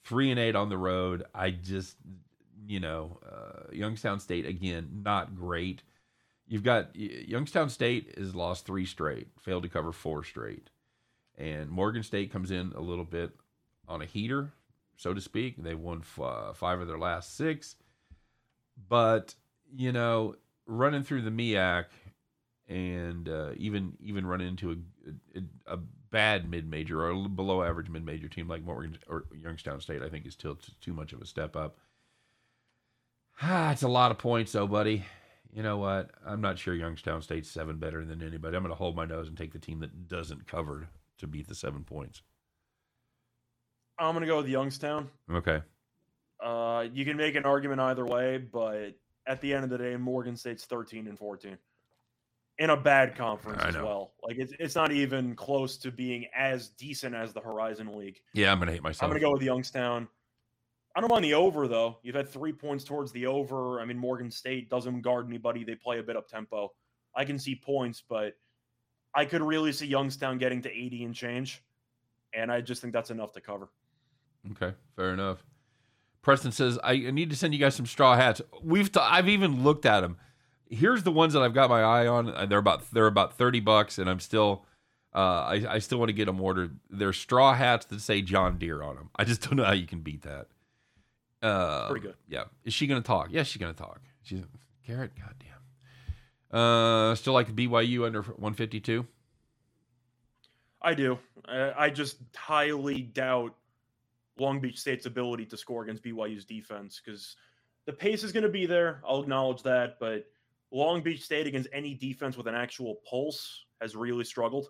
[0.03, 1.23] three and eight on the road.
[1.33, 1.95] I just
[2.67, 5.81] you know uh, Youngstown State again not great.
[6.47, 10.69] You've got Youngstown State has lost three straight, failed to cover four straight,
[11.37, 13.31] and Morgan State comes in a little bit
[13.87, 14.53] on a heater,
[14.95, 15.61] so to speak.
[15.61, 17.75] They won f- uh, five of their last six,
[18.89, 19.35] but
[19.75, 20.35] you know
[20.67, 21.85] running through the MEAC
[22.67, 25.77] and uh, even even run into a, a, a
[26.11, 30.01] bad mid major or a below average mid major team like Morgan or Youngstown State,
[30.01, 31.77] I think is still t- too much of a step up.
[33.41, 35.05] Ah, it's a lot of points though, buddy.
[35.53, 36.11] You know what?
[36.25, 38.57] I'm not sure Youngstown State's seven better than anybody.
[38.57, 41.47] I'm going to hold my nose and take the team that doesn't cover to beat
[41.47, 42.21] the seven points.
[43.97, 45.09] I'm going to go with Youngstown.
[45.31, 45.61] Okay.
[46.43, 49.95] Uh, you can make an argument either way, but at the end of the day,
[49.95, 51.57] Morgan State's 13 and 14
[52.57, 54.13] in a bad conference as well.
[54.23, 58.19] Like it's it's not even close to being as decent as the Horizon League.
[58.33, 59.03] Yeah, I'm going to hate myself.
[59.03, 60.07] I'm going to go with Youngstown.
[60.95, 61.97] I don't mind the over though.
[62.03, 63.81] You've had three points towards the over.
[63.81, 65.63] I mean, Morgan State doesn't guard anybody.
[65.63, 66.71] They play a bit up tempo.
[67.15, 68.33] I can see points, but
[69.13, 71.63] I could really see Youngstown getting to 80 and change.
[72.33, 73.69] And I just think that's enough to cover.
[74.51, 75.43] Okay, fair enough.
[76.21, 78.41] Preston says I need to send you guys some straw hats.
[78.63, 80.17] We've t- I've even looked at them.
[80.69, 82.49] Here's the ones that I've got my eye on.
[82.49, 84.65] They're about they're about thirty bucks, and I'm still
[85.13, 86.79] uh, I I still want to get them ordered.
[86.89, 89.11] They're straw hats that say John Deere on them.
[89.15, 90.47] I just don't know how you can beat that.
[91.45, 92.15] Uh, Pretty good.
[92.27, 92.45] Yeah.
[92.63, 93.27] Is she gonna talk?
[93.29, 94.01] Yes, she's gonna talk.
[94.23, 94.41] She's
[94.85, 95.11] Garrett.
[95.15, 96.59] Goddamn.
[96.59, 99.05] Uh, still like BYU under 152.
[100.81, 101.19] I do.
[101.47, 103.55] I, I just highly doubt
[104.39, 107.35] Long Beach State's ability to score against BYU's defense because
[107.85, 109.01] the pace is going to be there.
[109.07, 110.25] I'll acknowledge that, but
[110.71, 114.69] Long Beach State against any defense with an actual pulse has really struggled.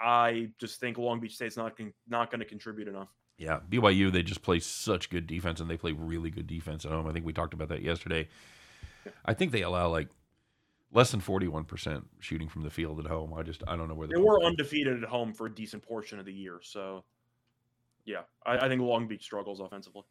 [0.00, 1.78] I just think Long Beach State's not
[2.08, 3.08] not going to contribute enough.
[3.36, 6.92] Yeah, BYU they just play such good defense and they play really good defense at
[6.92, 7.06] home.
[7.06, 8.28] I think we talked about that yesterday.
[9.24, 10.08] I think they allow like
[10.92, 13.34] less than forty one percent shooting from the field at home.
[13.34, 16.20] I just I don't know where they were undefeated at home for a decent portion
[16.20, 16.60] of the year.
[16.62, 17.04] So
[18.04, 20.02] yeah, I, I think Long Beach struggles offensively.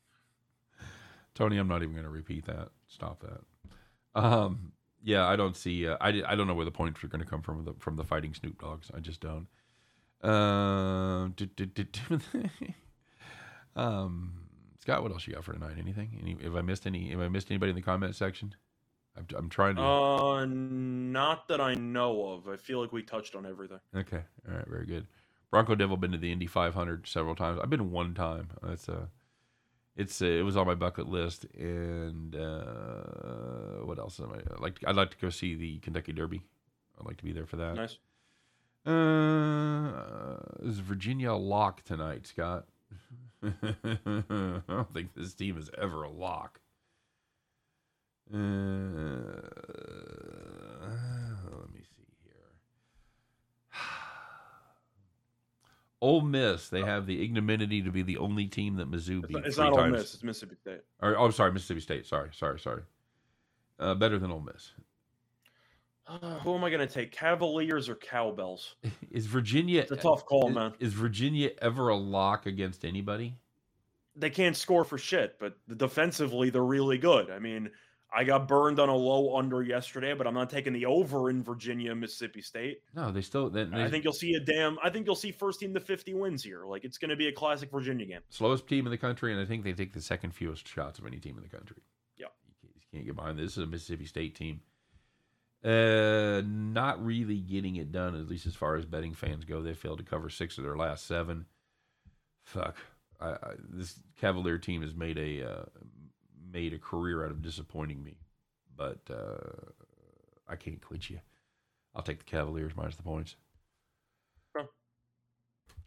[1.36, 2.70] Tony, I'm not even going to repeat that.
[2.88, 4.22] Stop that.
[4.22, 5.88] Um, yeah, I don't see.
[5.88, 7.96] Uh, I I don't know where the points are going to come from the, from
[7.96, 8.92] the fighting Snoop Dogs.
[8.96, 9.48] I just don't.
[10.24, 11.28] Uh,
[13.76, 14.34] um,
[14.80, 15.76] Scott, what else you got for tonight?
[15.80, 16.18] Anything?
[16.22, 16.38] Any?
[16.44, 17.10] Have I missed any?
[17.12, 18.56] Have I missed anybody in the comment section?
[19.18, 19.82] I'm, I'm trying to.
[19.82, 22.48] Uh, not that I know of.
[22.48, 23.80] I feel like we touched on everything.
[23.96, 24.22] Okay.
[24.50, 24.68] All right.
[24.68, 25.08] Very good.
[25.52, 27.60] Bronco Devil been to the Indy 500 several times.
[27.62, 28.50] I've been one time.
[28.68, 29.06] It's a, uh,
[29.96, 31.46] it's a, uh, it was on my bucket list.
[31.54, 34.80] And uh, what else am I I'd like?
[34.80, 36.42] To, I'd like to go see the Kentucky Derby.
[37.00, 37.76] I'd like to be there for that.
[37.76, 37.98] Nice.
[38.86, 42.66] Uh, is Virginia a lock tonight, Scott?
[43.64, 46.62] I don't think this team is ever a lock.
[48.34, 48.38] Uh,
[51.52, 52.32] let me see here.
[56.02, 59.30] Ole Miss, they have the ignominy to be the only team that Mizzou beat.
[59.30, 60.14] It's not, it's not Ole Miss.
[60.14, 60.82] It's Mississippi State.
[61.02, 62.06] Or, oh, sorry, Mississippi State.
[62.06, 62.84] Sorry, sorry, sorry.
[63.78, 64.72] Uh, better than Ole Miss.
[66.06, 67.12] Uh, who am I going to take?
[67.12, 68.76] Cavaliers or Cowbells?
[69.12, 69.82] Is Virginia?
[69.82, 70.74] It's a tough call, is, man.
[70.80, 73.36] Is Virginia ever a lock against anybody?
[74.16, 77.32] They can't score for shit, but defensively they're really good.
[77.32, 77.72] I mean,
[78.16, 81.42] I got burned on a low under yesterday, but I'm not taking the over in
[81.42, 82.82] Virginia, Mississippi State.
[82.94, 83.50] No, they still.
[83.50, 84.78] They, they, I think you'll see a damn.
[84.84, 86.66] I think you'll see first team to 50 wins here.
[86.66, 88.20] Like it's going to be a classic Virginia game.
[88.30, 91.08] Slowest team in the country, and I think they take the second fewest shots of
[91.08, 91.78] any team in the country.
[92.18, 93.46] Yeah, you can't, you can't get behind this.
[93.46, 94.62] This is a Mississippi State team.
[95.64, 99.62] Uh, not really getting it done, at least as far as betting fans go.
[99.62, 101.46] They failed to cover six of their last seven.
[102.44, 102.76] Fuck,
[103.22, 105.66] I, I, this Cavalier team has made a uh,
[106.52, 108.18] made a career out of disappointing me.
[108.76, 109.72] But uh,
[110.48, 111.20] I can't quit you.
[111.96, 113.36] I'll take the Cavaliers minus the points.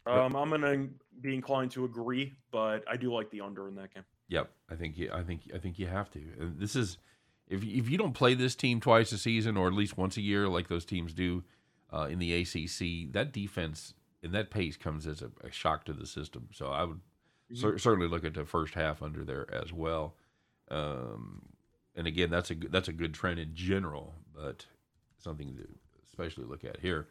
[0.07, 0.87] Um, I'm gonna
[1.19, 4.05] be inclined to agree, but I do like the under in that game.
[4.29, 6.21] Yep, I think you, I think I think you have to.
[6.57, 6.97] This is
[7.47, 10.21] if if you don't play this team twice a season or at least once a
[10.21, 11.43] year like those teams do
[11.91, 13.93] uh, in the ACC, that defense
[14.23, 16.49] and that pace comes as a, a shock to the system.
[16.51, 17.55] So I would mm-hmm.
[17.55, 20.15] cer- certainly look at the first half under there as well.
[20.69, 21.43] Um,
[21.95, 24.65] and again, that's a that's a good trend in general, but
[25.17, 25.67] something to
[26.05, 27.07] especially look at here.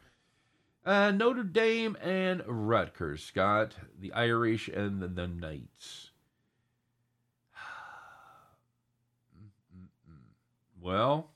[0.85, 6.11] Uh, Notre Dame and Rutgers, Scott, the Irish and the, the Knights.
[10.87, 11.31] Well,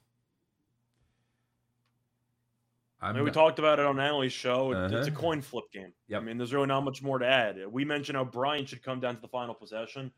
[3.02, 4.72] I mean, we talked about it on Annalie's show.
[4.74, 4.98] Uh-huh.
[4.98, 5.92] It's a coin flip game.
[6.08, 6.22] Yep.
[6.22, 7.58] I mean, there's really not much more to add.
[7.72, 10.12] We mentioned how Brian should come down to the final possession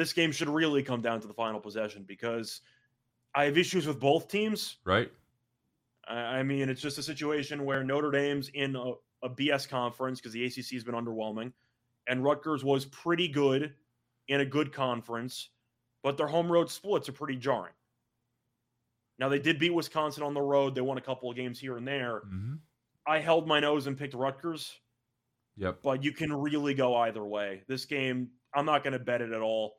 [0.00, 2.60] this game should really come down to the final possession because
[3.34, 4.76] I have issues with both teams.
[4.84, 5.10] Right.
[6.06, 8.92] I mean, it's just a situation where Notre Dame's in a,
[9.22, 11.52] a BS conference because the ACC has been underwhelming,
[12.08, 13.74] and Rutgers was pretty good
[14.28, 15.50] in a good conference,
[16.02, 17.74] but their home road splits are pretty jarring.
[19.20, 20.74] Now, they did beat Wisconsin on the road.
[20.74, 22.22] They won a couple of games here and there.
[22.26, 22.54] Mm-hmm.
[23.06, 24.74] I held my nose and picked Rutgers.
[25.56, 25.80] Yep.
[25.82, 27.62] But you can really go either way.
[27.68, 29.74] This game, I'm not going to bet it at all.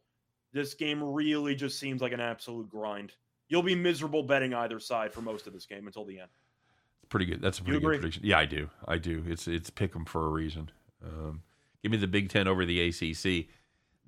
[0.54, 3.14] This game really just seems like an absolute grind.
[3.50, 6.30] You'll be miserable betting either side for most of this game until the end.
[7.02, 7.42] It's Pretty good.
[7.42, 8.24] That's a pretty good prediction.
[8.24, 8.70] Yeah, I do.
[8.88, 9.24] I do.
[9.28, 10.70] It's it's pick 'em for a reason.
[11.04, 11.42] Um,
[11.82, 13.48] give me the Big Ten over the ACC.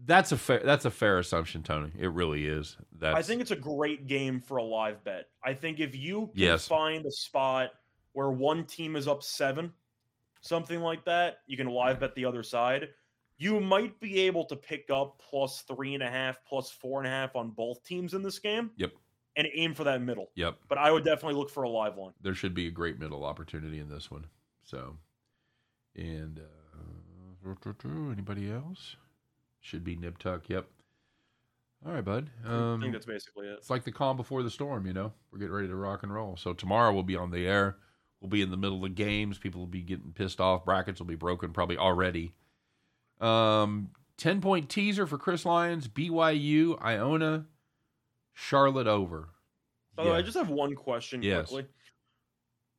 [0.05, 0.61] That's a fair.
[0.63, 1.91] That's a fair assumption, Tony.
[1.97, 2.77] It really is.
[2.99, 5.29] That's, I think it's a great game for a live bet.
[5.43, 6.67] I think if you can yes.
[6.67, 7.71] find a spot
[8.13, 9.71] where one team is up seven,
[10.41, 12.89] something like that, you can live bet the other side
[13.37, 17.07] you might be able to pick up plus three and a half, plus four and
[17.07, 18.71] a half on both teams in this game.
[18.77, 18.91] Yep.
[19.35, 20.29] And aim for that middle.
[20.35, 20.59] Yep.
[20.69, 22.13] But I would definitely look for a live one.
[22.21, 24.27] There should be a great middle opportunity in this one.
[24.63, 24.95] So,
[25.95, 28.95] and uh, anybody else?
[29.63, 30.49] Should be Nip Tuck.
[30.49, 30.67] Yep.
[31.85, 32.29] All right, bud.
[32.45, 33.53] Um, I think that's basically it.
[33.57, 35.13] it's like the calm before the storm, you know.
[35.31, 36.35] We're getting ready to rock and roll.
[36.37, 37.77] So tomorrow we'll be on the air.
[38.19, 39.37] We'll be in the middle of games.
[39.37, 40.65] People will be getting pissed off.
[40.65, 42.33] Brackets will be broken probably already.
[43.21, 47.45] Um, ten point teaser for Chris Lyons, BYU, Iona,
[48.33, 49.29] Charlotte over.
[49.95, 51.49] By the way, I just have one question Yes.
[51.49, 51.69] quickly.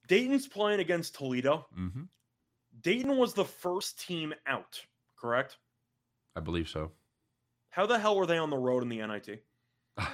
[0.07, 1.67] Dayton's playing against Toledo.
[1.79, 2.09] Mhm.
[2.83, 4.85] Dayton was the first team out,
[5.17, 5.57] correct?
[6.37, 6.91] I believe so.
[7.71, 9.43] How the hell were they on the road in the NIT?
[9.99, 10.09] I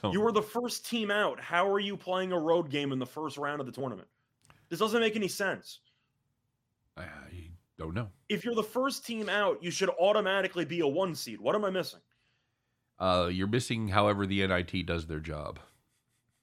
[0.00, 0.12] don't.
[0.12, 1.40] You were the first team out.
[1.40, 4.08] How are you playing a road game in the first round of the tournament?
[4.68, 5.80] This doesn't make any sense.
[6.96, 7.04] I
[7.78, 8.08] don't know.
[8.28, 11.40] If you're the first team out, you should automatically be a one seed.
[11.40, 12.00] What am I missing?
[12.98, 15.58] Uh, you're missing, however, the NIT does their job.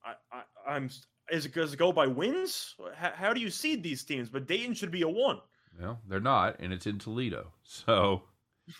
[0.06, 0.90] I, I, I'm.
[1.32, 2.76] Is it does it go by wins?
[2.96, 4.30] How, how do you seed these teams?
[4.30, 5.40] But Dayton should be a one.
[5.80, 7.52] Well, they're not, and it's in Toledo.
[7.64, 8.24] So,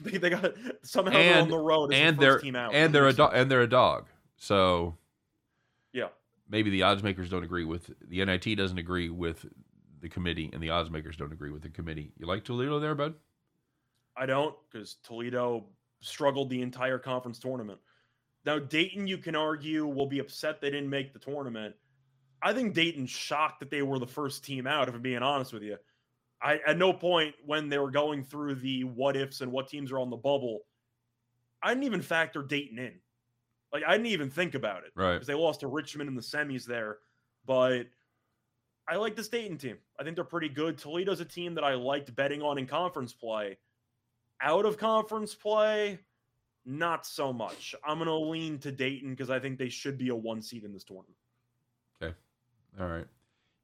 [0.02, 0.54] They, they got
[0.84, 2.74] somehow they're on And- the road and the they're team out.
[2.74, 4.08] and they're a dog, and they're a dog.
[4.38, 4.98] So,
[5.92, 6.10] Yeah.
[6.50, 9.46] maybe the odds makers don't agree with the NIT doesn't agree with
[10.02, 12.12] the committee, and the odds makers don't agree with the committee.
[12.18, 13.14] You like Toledo there, bud?
[14.16, 15.66] I don't because Toledo
[16.02, 17.80] struggled the entire conference tournament.
[18.46, 21.76] Now Dayton, you can argue, will be upset they didn't make the tournament.
[22.42, 24.90] I think Dayton's shocked that they were the first team out.
[24.90, 25.78] If I'm being honest with you,
[26.44, 29.92] I at no point when they were going through the what ifs and what teams
[29.92, 30.60] are on the bubble,
[31.62, 32.94] I didn't even factor Dayton in.
[33.72, 35.14] Like I didn't even think about it Right.
[35.14, 36.98] because they lost to Richmond in the semis there.
[37.46, 37.88] But
[38.88, 39.78] I like this Dayton team.
[40.00, 40.78] I think they're pretty good.
[40.78, 43.58] Toledo's a team that I liked betting on in conference play.
[44.42, 46.00] Out of conference play,
[46.66, 47.74] not so much.
[47.86, 50.66] I'm going to lean to Dayton because I think they should be a one seed
[50.66, 51.16] in this tournament.
[52.02, 52.14] Okay.
[52.80, 53.08] All right.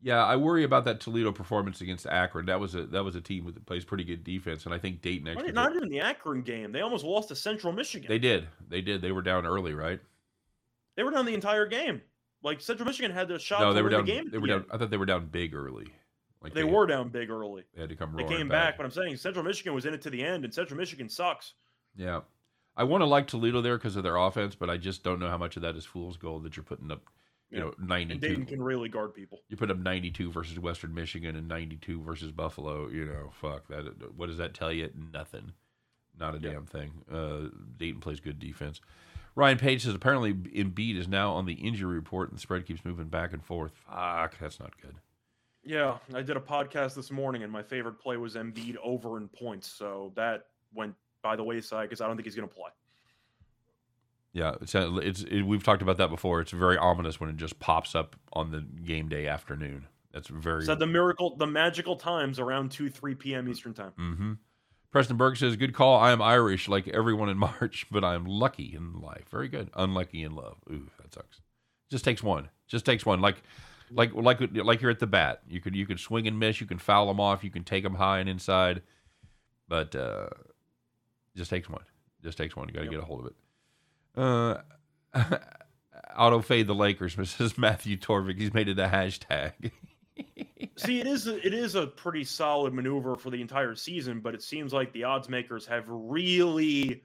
[0.02, 2.46] Yeah, I worry about that Toledo performance against Akron.
[2.46, 5.02] That was a that was a team that plays pretty good defense, and I think
[5.02, 6.72] Dayton Not, actually not even the Akron game.
[6.72, 8.08] They almost lost to Central Michigan.
[8.08, 10.00] they did they did they were down early, right?
[10.96, 12.02] They were down the entire game.
[12.44, 14.06] Like Central Michigan had the shot no, they were down.
[14.06, 14.30] the game.
[14.32, 14.66] They were down.
[14.72, 15.88] I thought they were down big early.
[16.42, 17.64] Like They were down big early.
[17.76, 18.16] They had to come.
[18.16, 20.54] They came back, but I'm saying Central Michigan was in it to the end, and
[20.54, 21.54] Central Michigan sucks.
[21.96, 22.22] Yeah.
[22.78, 25.28] I want to like Toledo there because of their offense, but I just don't know
[25.28, 27.02] how much of that is fool's gold that you're putting up,
[27.50, 28.20] you know, And 92.
[28.28, 29.42] Dayton can really guard people.
[29.50, 34.14] You put up 92 versus Western Michigan and 92 versus Buffalo, you know, fuck that.
[34.16, 34.90] What does that tell you?
[35.14, 35.54] Nothing.
[36.20, 36.52] Not a Yeah.
[36.54, 36.92] damn thing.
[37.12, 38.82] Uh, Dayton plays good defense.
[39.36, 42.84] Ryan Page says apparently Embiid is now on the injury report and the spread keeps
[42.84, 43.72] moving back and forth.
[43.88, 44.96] Fuck, that's not good.
[45.64, 49.28] Yeah, I did a podcast this morning, and my favorite play was Embiid over in
[49.28, 49.68] points.
[49.68, 52.72] So that went by the wayside because I don't think he's going to play.
[54.34, 56.40] Yeah, it's, uh, it's it, we've talked about that before.
[56.42, 59.88] It's very ominous when it just pops up on the game day afternoon.
[60.14, 63.48] That's very Said the miracle, the magical times around two, three p.m.
[63.50, 63.92] Eastern time.
[64.00, 64.34] Mm-hmm.
[64.92, 66.00] Preston Berg says, "Good call.
[66.00, 69.26] I am Irish, like everyone in March, but I am lucky in life.
[69.30, 69.70] Very good.
[69.76, 70.58] Unlucky in love.
[70.72, 71.42] Ooh, that sucks.
[71.92, 72.50] Just takes one.
[72.68, 73.22] Just takes one.
[73.22, 73.38] Like,
[73.92, 75.42] like, like, like you're at the bat.
[75.48, 76.62] You could, you could swing and miss.
[76.62, 77.44] You can foul them off.
[77.44, 78.84] You can take them high and inside,
[79.68, 80.28] but uh,
[81.36, 81.82] just takes one.
[82.24, 82.68] Just takes one.
[82.68, 82.92] You got to Yep.
[82.94, 83.34] get a hold of it.
[84.20, 84.58] Uh,
[86.18, 88.38] auto fade the Lakers, says Matthew Torvik.
[88.38, 89.72] He's made it a hashtag.
[90.76, 94.34] See, it is a, it is a pretty solid maneuver for the entire season, but
[94.34, 97.04] it seems like the odds makers have really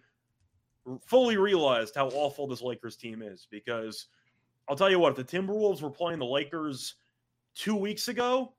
[1.06, 3.46] fully realized how awful this Lakers team is.
[3.50, 4.06] Because
[4.68, 6.94] I'll tell you what, if the Timberwolves were playing the Lakers
[7.54, 8.52] two weeks ago,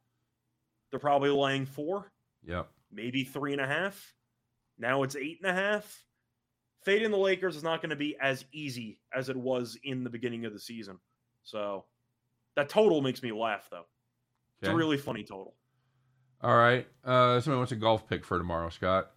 [0.89, 2.12] they're probably laying four,
[2.45, 2.70] yep.
[2.91, 4.14] maybe three and a half.
[4.78, 6.06] Now it's eight and a half.
[6.86, 10.09] Fading the Lakers is not going to be as easy as it was in the
[10.09, 10.99] beginning of the season.
[11.43, 11.86] So
[12.55, 13.88] that total makes me laugh, though.
[14.61, 15.55] It's a really funny total.
[16.41, 16.88] All right.
[17.03, 19.11] Uh, somebody wants a golf pick for tomorrow, Scott.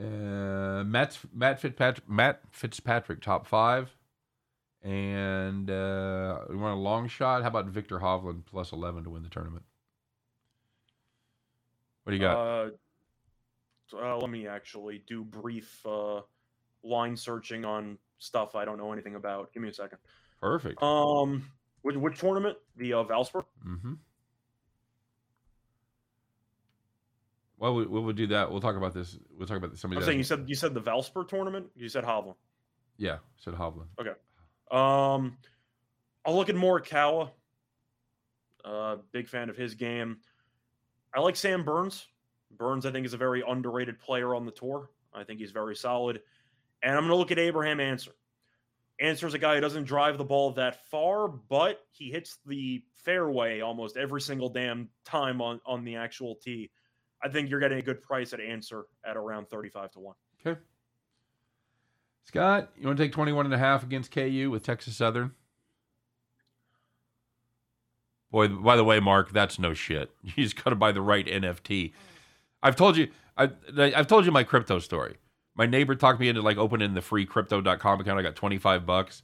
[0.00, 3.94] Uh, Matt Matt Fitzpatrick Matt Fitzpatrick top five,
[4.82, 7.42] and uh, we want a long shot.
[7.42, 9.64] How about Viktor Hovland plus eleven to win the tournament?
[12.02, 12.36] What do you got?
[12.36, 12.70] Uh,
[13.96, 16.22] uh, let me actually do brief uh,
[16.82, 19.52] line searching on stuff I don't know anything about.
[19.52, 19.98] Give me a second.
[20.40, 20.82] Perfect.
[20.82, 21.50] Um,
[21.82, 22.56] which, which tournament?
[22.76, 23.44] The uh, Valspar.
[23.66, 23.94] mm-hmm.
[27.58, 28.50] Well, we, we'll do that.
[28.50, 29.16] We'll talk about this.
[29.38, 30.00] We'll talk about somebody.
[30.00, 31.66] I'm saying you said you said the Valspar tournament.
[31.76, 32.34] You said Hovland.
[32.96, 33.86] yeah, said Hovland.
[34.00, 34.10] Okay.
[34.72, 35.36] Um,
[36.24, 37.30] I'll look at Morikawa.
[38.64, 40.18] Uh, big fan of his game.
[41.14, 42.08] I like Sam Burns.
[42.50, 44.90] Burns, I think, is a very underrated player on the tour.
[45.14, 46.20] I think he's very solid.
[46.82, 48.12] And I'm going to look at Abraham Ancer.
[49.00, 52.82] Ancer Ancer's a guy who doesn't drive the ball that far, but he hits the
[53.04, 56.70] fairway almost every single damn time on, on the actual tee.
[57.22, 60.14] I think you're getting a good price at Ancer at around 35 to 1.
[60.46, 60.60] Okay.
[62.24, 65.32] Scott, you want to take 21 and a half against KU with Texas Southern?
[68.30, 70.10] Boy, by the way, Mark, that's no shit.
[70.22, 71.92] You just got to buy the right NFT.
[72.62, 75.16] I've told you, I, I've told you my crypto story.
[75.54, 78.18] My neighbor talked me into like opening the free crypto.com account.
[78.18, 79.22] I got 25 bucks.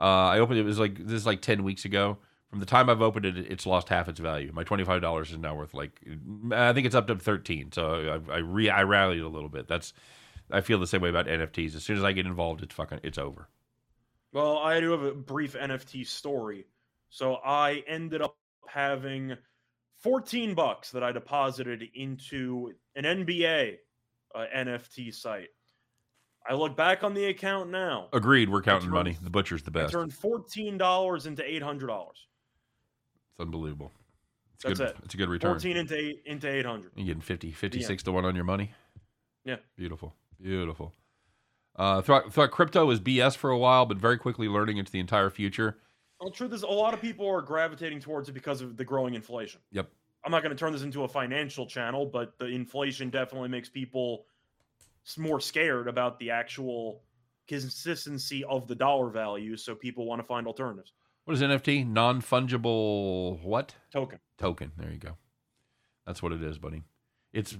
[0.00, 2.18] Uh, I opened it, it was like this is like 10 weeks ago.
[2.48, 4.50] From the time I've opened it, it's lost half its value.
[4.52, 6.00] My $25 is now worth like
[6.52, 7.72] I think it's up to 13.
[7.72, 9.68] So I I, re, I rallied a little bit.
[9.68, 9.92] That's
[10.50, 11.76] I feel the same way about NFTs.
[11.76, 13.48] As soon as I get involved, it's fucking it's over.
[14.32, 16.66] Well, I do have a brief NFT story.
[17.10, 18.36] So I ended up
[18.68, 19.36] having
[20.00, 23.76] 14 bucks that I deposited into an NBA
[24.34, 25.48] uh, NFT site.
[26.50, 28.08] I look back on the account now.
[28.12, 28.48] Agreed.
[28.48, 29.16] We're counting turned, money.
[29.22, 29.94] The butcher's the best.
[29.94, 32.26] I turned fourteen dollars into eight hundred dollars.
[33.30, 33.92] It's unbelievable.
[34.56, 34.96] It's That's good, it.
[35.04, 35.52] It's a good return.
[35.52, 36.90] Fourteen into eight into eight hundred.
[36.96, 38.72] You're getting 50, 56 to one on your money.
[39.44, 39.56] Yeah.
[39.76, 40.12] Beautiful.
[40.42, 40.92] Beautiful.
[41.76, 44.98] Uh, thought, thought crypto was BS for a while, but very quickly learning into the
[44.98, 45.78] entire future.
[46.20, 49.14] Well, truth is, a lot of people are gravitating towards it because of the growing
[49.14, 49.60] inflation.
[49.70, 49.88] Yep.
[50.24, 53.68] I'm not going to turn this into a financial channel, but the inflation definitely makes
[53.68, 54.26] people
[55.18, 57.02] more scared about the actual
[57.48, 59.56] consistency of the dollar value.
[59.56, 60.92] So people want to find alternatives.
[61.24, 61.86] What is NFT?
[61.86, 63.74] Non fungible what?
[63.92, 64.18] Token.
[64.38, 64.72] Token.
[64.76, 65.16] There you go.
[66.06, 66.82] That's what it is, buddy.
[67.32, 67.56] It's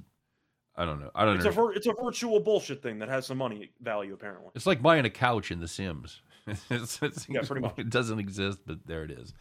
[0.77, 1.11] I don't know.
[1.15, 1.51] I don't it's know.
[1.51, 4.51] A vir- it's a virtual bullshit thing that has some money value apparently.
[4.55, 6.23] It's like buying a couch in The Sims.
[6.71, 7.75] it's, it's, yeah, pretty much.
[7.79, 9.35] It doesn't exist, but there it is.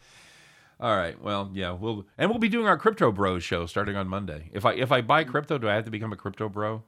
[0.78, 1.20] All right.
[1.20, 4.50] Well, yeah, we'll and we'll be doing our crypto bros show starting on Monday.
[4.52, 5.28] If I if I buy mm.
[5.28, 6.82] crypto, do I have to become a crypto bro?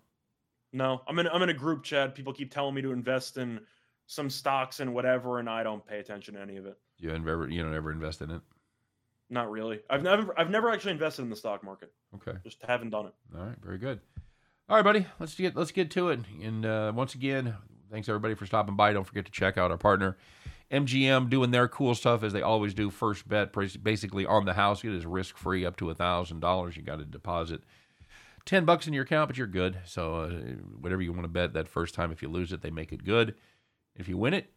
[0.73, 2.15] No, I'm in I'm in a group chat.
[2.15, 3.61] People keep telling me to invest in
[4.07, 6.79] some stocks and whatever, and I don't pay attention to any of it.
[6.99, 8.41] You never you don't ever invest in it?
[9.29, 9.81] Not really.
[9.89, 11.93] I've never I've never actually invested in the stock market.
[12.15, 12.39] Okay.
[12.45, 13.15] Just haven't done it.
[13.37, 13.57] All right.
[13.63, 14.01] Very good.
[14.69, 15.07] All right, buddy.
[15.19, 16.21] Let's get let's get to it.
[16.43, 17.55] And uh, once again,
[17.91, 18.93] thanks everybody for stopping by.
[18.93, 20.17] Don't forget to check out our partner,
[20.71, 22.91] MGM, doing their cool stuff as they always do.
[22.91, 23.53] First bet,
[23.83, 24.85] basically on the house.
[24.85, 26.77] It is risk free up to a thousand dollars.
[26.77, 27.63] You got to deposit
[28.45, 29.79] 10 bucks in your account, but you're good.
[29.85, 30.29] So uh,
[30.81, 33.05] whatever you want to bet that first time, if you lose it, they make it
[33.05, 33.35] good.
[33.95, 34.53] If you win it,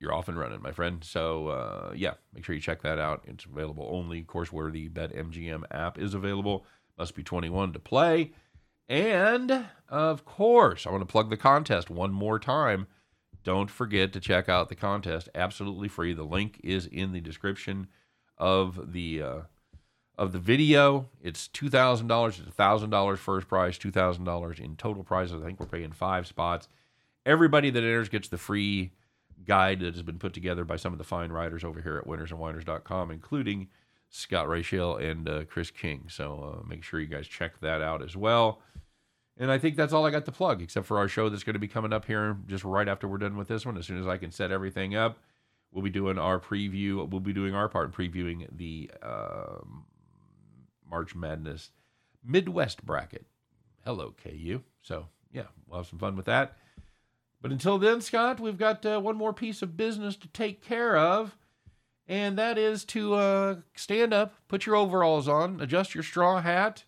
[0.00, 1.02] you're off and running, my friend.
[1.02, 3.24] So uh, yeah, make sure you check that out.
[3.26, 6.64] It's available only, of course, where the BetMGM app is available.
[6.96, 8.32] Must be 21 to play.
[8.88, 12.86] And of course, I want to plug the contest one more time.
[13.44, 16.12] Don't forget to check out the contest, absolutely free.
[16.12, 17.88] The link is in the description
[18.36, 19.40] of the uh,
[20.18, 21.08] of the video.
[21.22, 22.40] It's two thousand dollars.
[22.44, 25.40] It's thousand dollars first prize, two thousand dollars in total prizes.
[25.40, 26.68] I think we're paying five spots.
[27.24, 28.92] Everybody that enters gets the free
[29.46, 32.06] guide that has been put together by some of the fine writers over here at
[32.06, 33.68] winnersandwhiners.com, including
[34.10, 36.06] Scott Rachel and uh, Chris King.
[36.08, 38.60] So uh, make sure you guys check that out as well.
[39.36, 41.54] And I think that's all I got to plug, except for our show that's going
[41.54, 43.78] to be coming up here just right after we're done with this one.
[43.78, 45.18] As soon as I can set everything up,
[45.70, 47.08] we'll be doing our preview.
[47.08, 49.84] We'll be doing our part in previewing the um,
[50.90, 51.70] March Madness
[52.24, 53.26] Midwest bracket.
[53.84, 54.62] Hello, KU.
[54.82, 56.56] So, yeah, we'll have some fun with that.
[57.40, 60.96] But until then, Scott, we've got uh, one more piece of business to take care
[60.96, 61.36] of,
[62.06, 66.84] and that is to uh, stand up, put your overalls on, adjust your straw hat,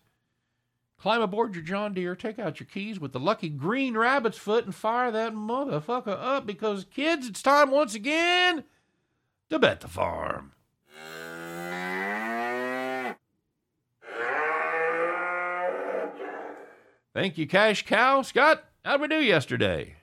[0.97, 4.65] climb aboard your John Deere, take out your keys with the lucky green rabbit's foot,
[4.65, 8.65] and fire that motherfucker up because, kids, it's time once again
[9.49, 10.51] to bet the farm.
[17.13, 18.21] Thank you, Cash Cow.
[18.21, 19.95] Scott, how'd we do yesterday?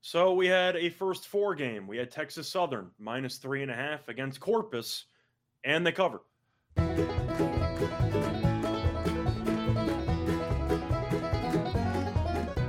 [0.00, 1.86] So we had a first four game.
[1.86, 5.04] We had Texas Southern minus three and a half against Corpus,
[5.62, 6.20] and they covered.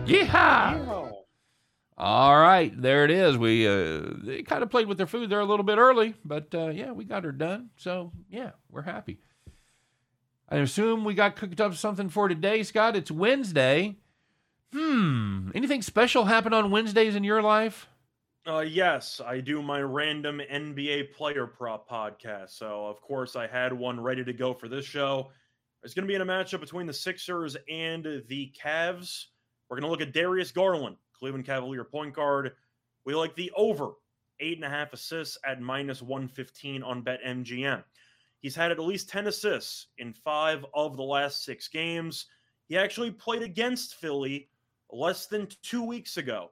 [0.06, 1.14] Yeehaw!
[1.98, 3.38] All right, there it is.
[3.38, 6.54] We uh, they kind of played with their food there a little bit early, but
[6.54, 7.72] uh, yeah, we got her done.
[7.76, 9.20] So yeah, we're happy.
[10.52, 12.96] I assume we got cooked up something for today, Scott.
[12.96, 13.98] It's Wednesday.
[14.74, 15.52] Hmm.
[15.54, 17.88] Anything special happen on Wednesdays in your life?
[18.48, 22.50] Uh, yes, I do my random NBA player prop podcast.
[22.50, 25.30] So, of course, I had one ready to go for this show.
[25.84, 29.26] It's going to be in a matchup between the Sixers and the Cavs.
[29.70, 32.54] We're going to look at Darius Garland, Cleveland Cavalier point guard.
[33.06, 33.92] We like the over
[34.40, 37.84] eight and a half assists at minus 115 on BetMGM.
[38.42, 42.28] He's had at least 10 assists in five of the last six games.
[42.68, 44.50] He actually played against Philly
[44.92, 46.52] less than two weeks ago.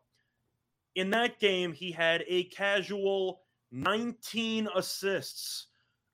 [0.95, 5.67] In that game, he had a casual 19 assists.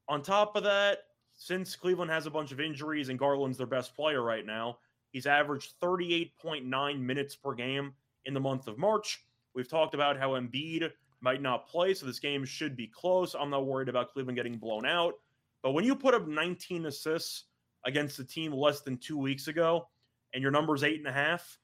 [0.10, 1.00] On top of that,
[1.36, 4.78] since Cleveland has a bunch of injuries and Garland's their best player right now,
[5.12, 7.94] he's averaged 38.9 minutes per game
[8.26, 9.26] in the month of March.
[9.56, 13.34] We've talked about how Embiid might not play, so this game should be close.
[13.34, 15.16] I'm not worried about Cleveland getting blown out.
[15.64, 17.46] But when you put up 19 assists
[17.86, 19.88] against a team less than two weeks ago,
[20.34, 21.58] and your number's eight and a half,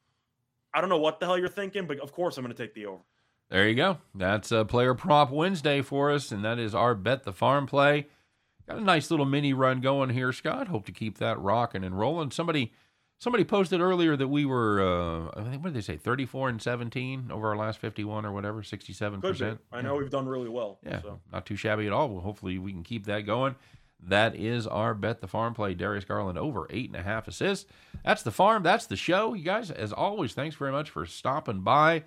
[0.74, 2.74] I don't know what the hell you're thinking, but of course I'm going to take
[2.74, 3.02] the over.
[3.50, 3.98] There you go.
[4.14, 8.08] That's a player prop Wednesday for us, and that is our bet the farm play.
[8.68, 10.68] Got a nice little mini run going here, Scott.
[10.68, 12.30] Hope to keep that rocking and rolling.
[12.30, 12.72] Somebody
[13.18, 16.62] somebody posted earlier that we were uh, I think what did they say 34 and
[16.62, 20.80] 17 over our last 51 or whatever 67 percent I know we've done really well.
[20.86, 21.20] yeah So.
[21.34, 23.56] not too shabby at all well, hopefully we can keep that going
[24.02, 27.70] that is our bet the farm play darius garland over eight and a half assists
[28.04, 31.62] that's the farm that's the show you guys as always thanks very much for stopping
[31.62, 32.04] by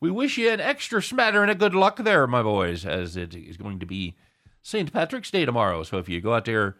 [0.00, 3.56] we wish you an extra smattering of good luck there my boys as it is
[3.56, 4.14] going to be
[4.62, 6.76] st patrick's day tomorrow so if you go out there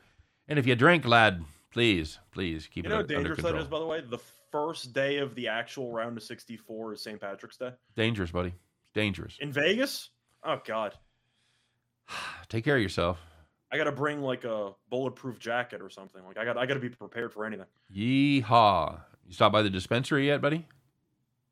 [0.48, 3.42] and if you drink lad please please keep You it know how under dangerous that
[3.42, 4.00] control is, by the way?
[4.00, 4.18] The
[4.50, 7.20] first day of the actual round of 64 is St.
[7.20, 7.72] Patrick's Day.
[7.96, 8.54] dangerous buddy
[8.94, 10.10] dangerous In Vegas?
[10.44, 10.94] Oh, God.
[12.48, 13.18] take care of yourself
[13.74, 16.24] I got to bring like a bulletproof jacket or something.
[16.24, 17.66] Like, I got I got to be prepared for anything.
[17.92, 20.66] yeehaw you stopped by the dispensary yet buddy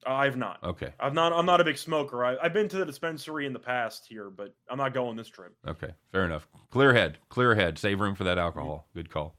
[0.07, 0.59] uh, I've not.
[0.63, 1.33] okay I'm not.
[1.33, 2.25] I'm not a big smoker.
[2.25, 5.29] I, I've been to the dispensary in the past here, but I'm not going this
[5.29, 5.55] trip.
[5.67, 6.49] Okay, fair enough.
[6.71, 7.79] Clear head, clear head.
[7.79, 8.89] Save room for that alcohol.
[8.95, 9.37] Good call.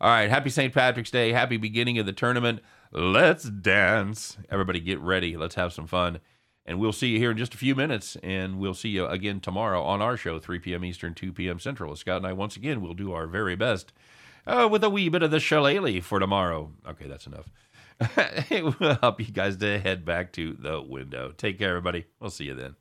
[0.00, 0.72] All right, happy St.
[0.72, 1.32] Patrick's Day.
[1.32, 2.60] Happy beginning of the tournament.
[2.92, 4.36] Let's dance.
[4.50, 5.36] Everybody get ready.
[5.36, 6.20] Let's have some fun.
[6.64, 8.16] And we'll see you here in just a few minutes.
[8.22, 10.84] And we'll see you again tomorrow on our show, 3 p.m.
[10.84, 11.58] Eastern, 2 p.m.
[11.58, 11.96] Central.
[11.96, 13.92] Scott and I, once again, will do our very best
[14.46, 16.72] uh, with a wee bit of the shillelagh for tomorrow.
[16.86, 17.50] Okay, that's enough.
[18.80, 21.32] we'll help you guys to head back to the window.
[21.36, 22.06] Take care, everybody.
[22.20, 22.76] We'll see you then.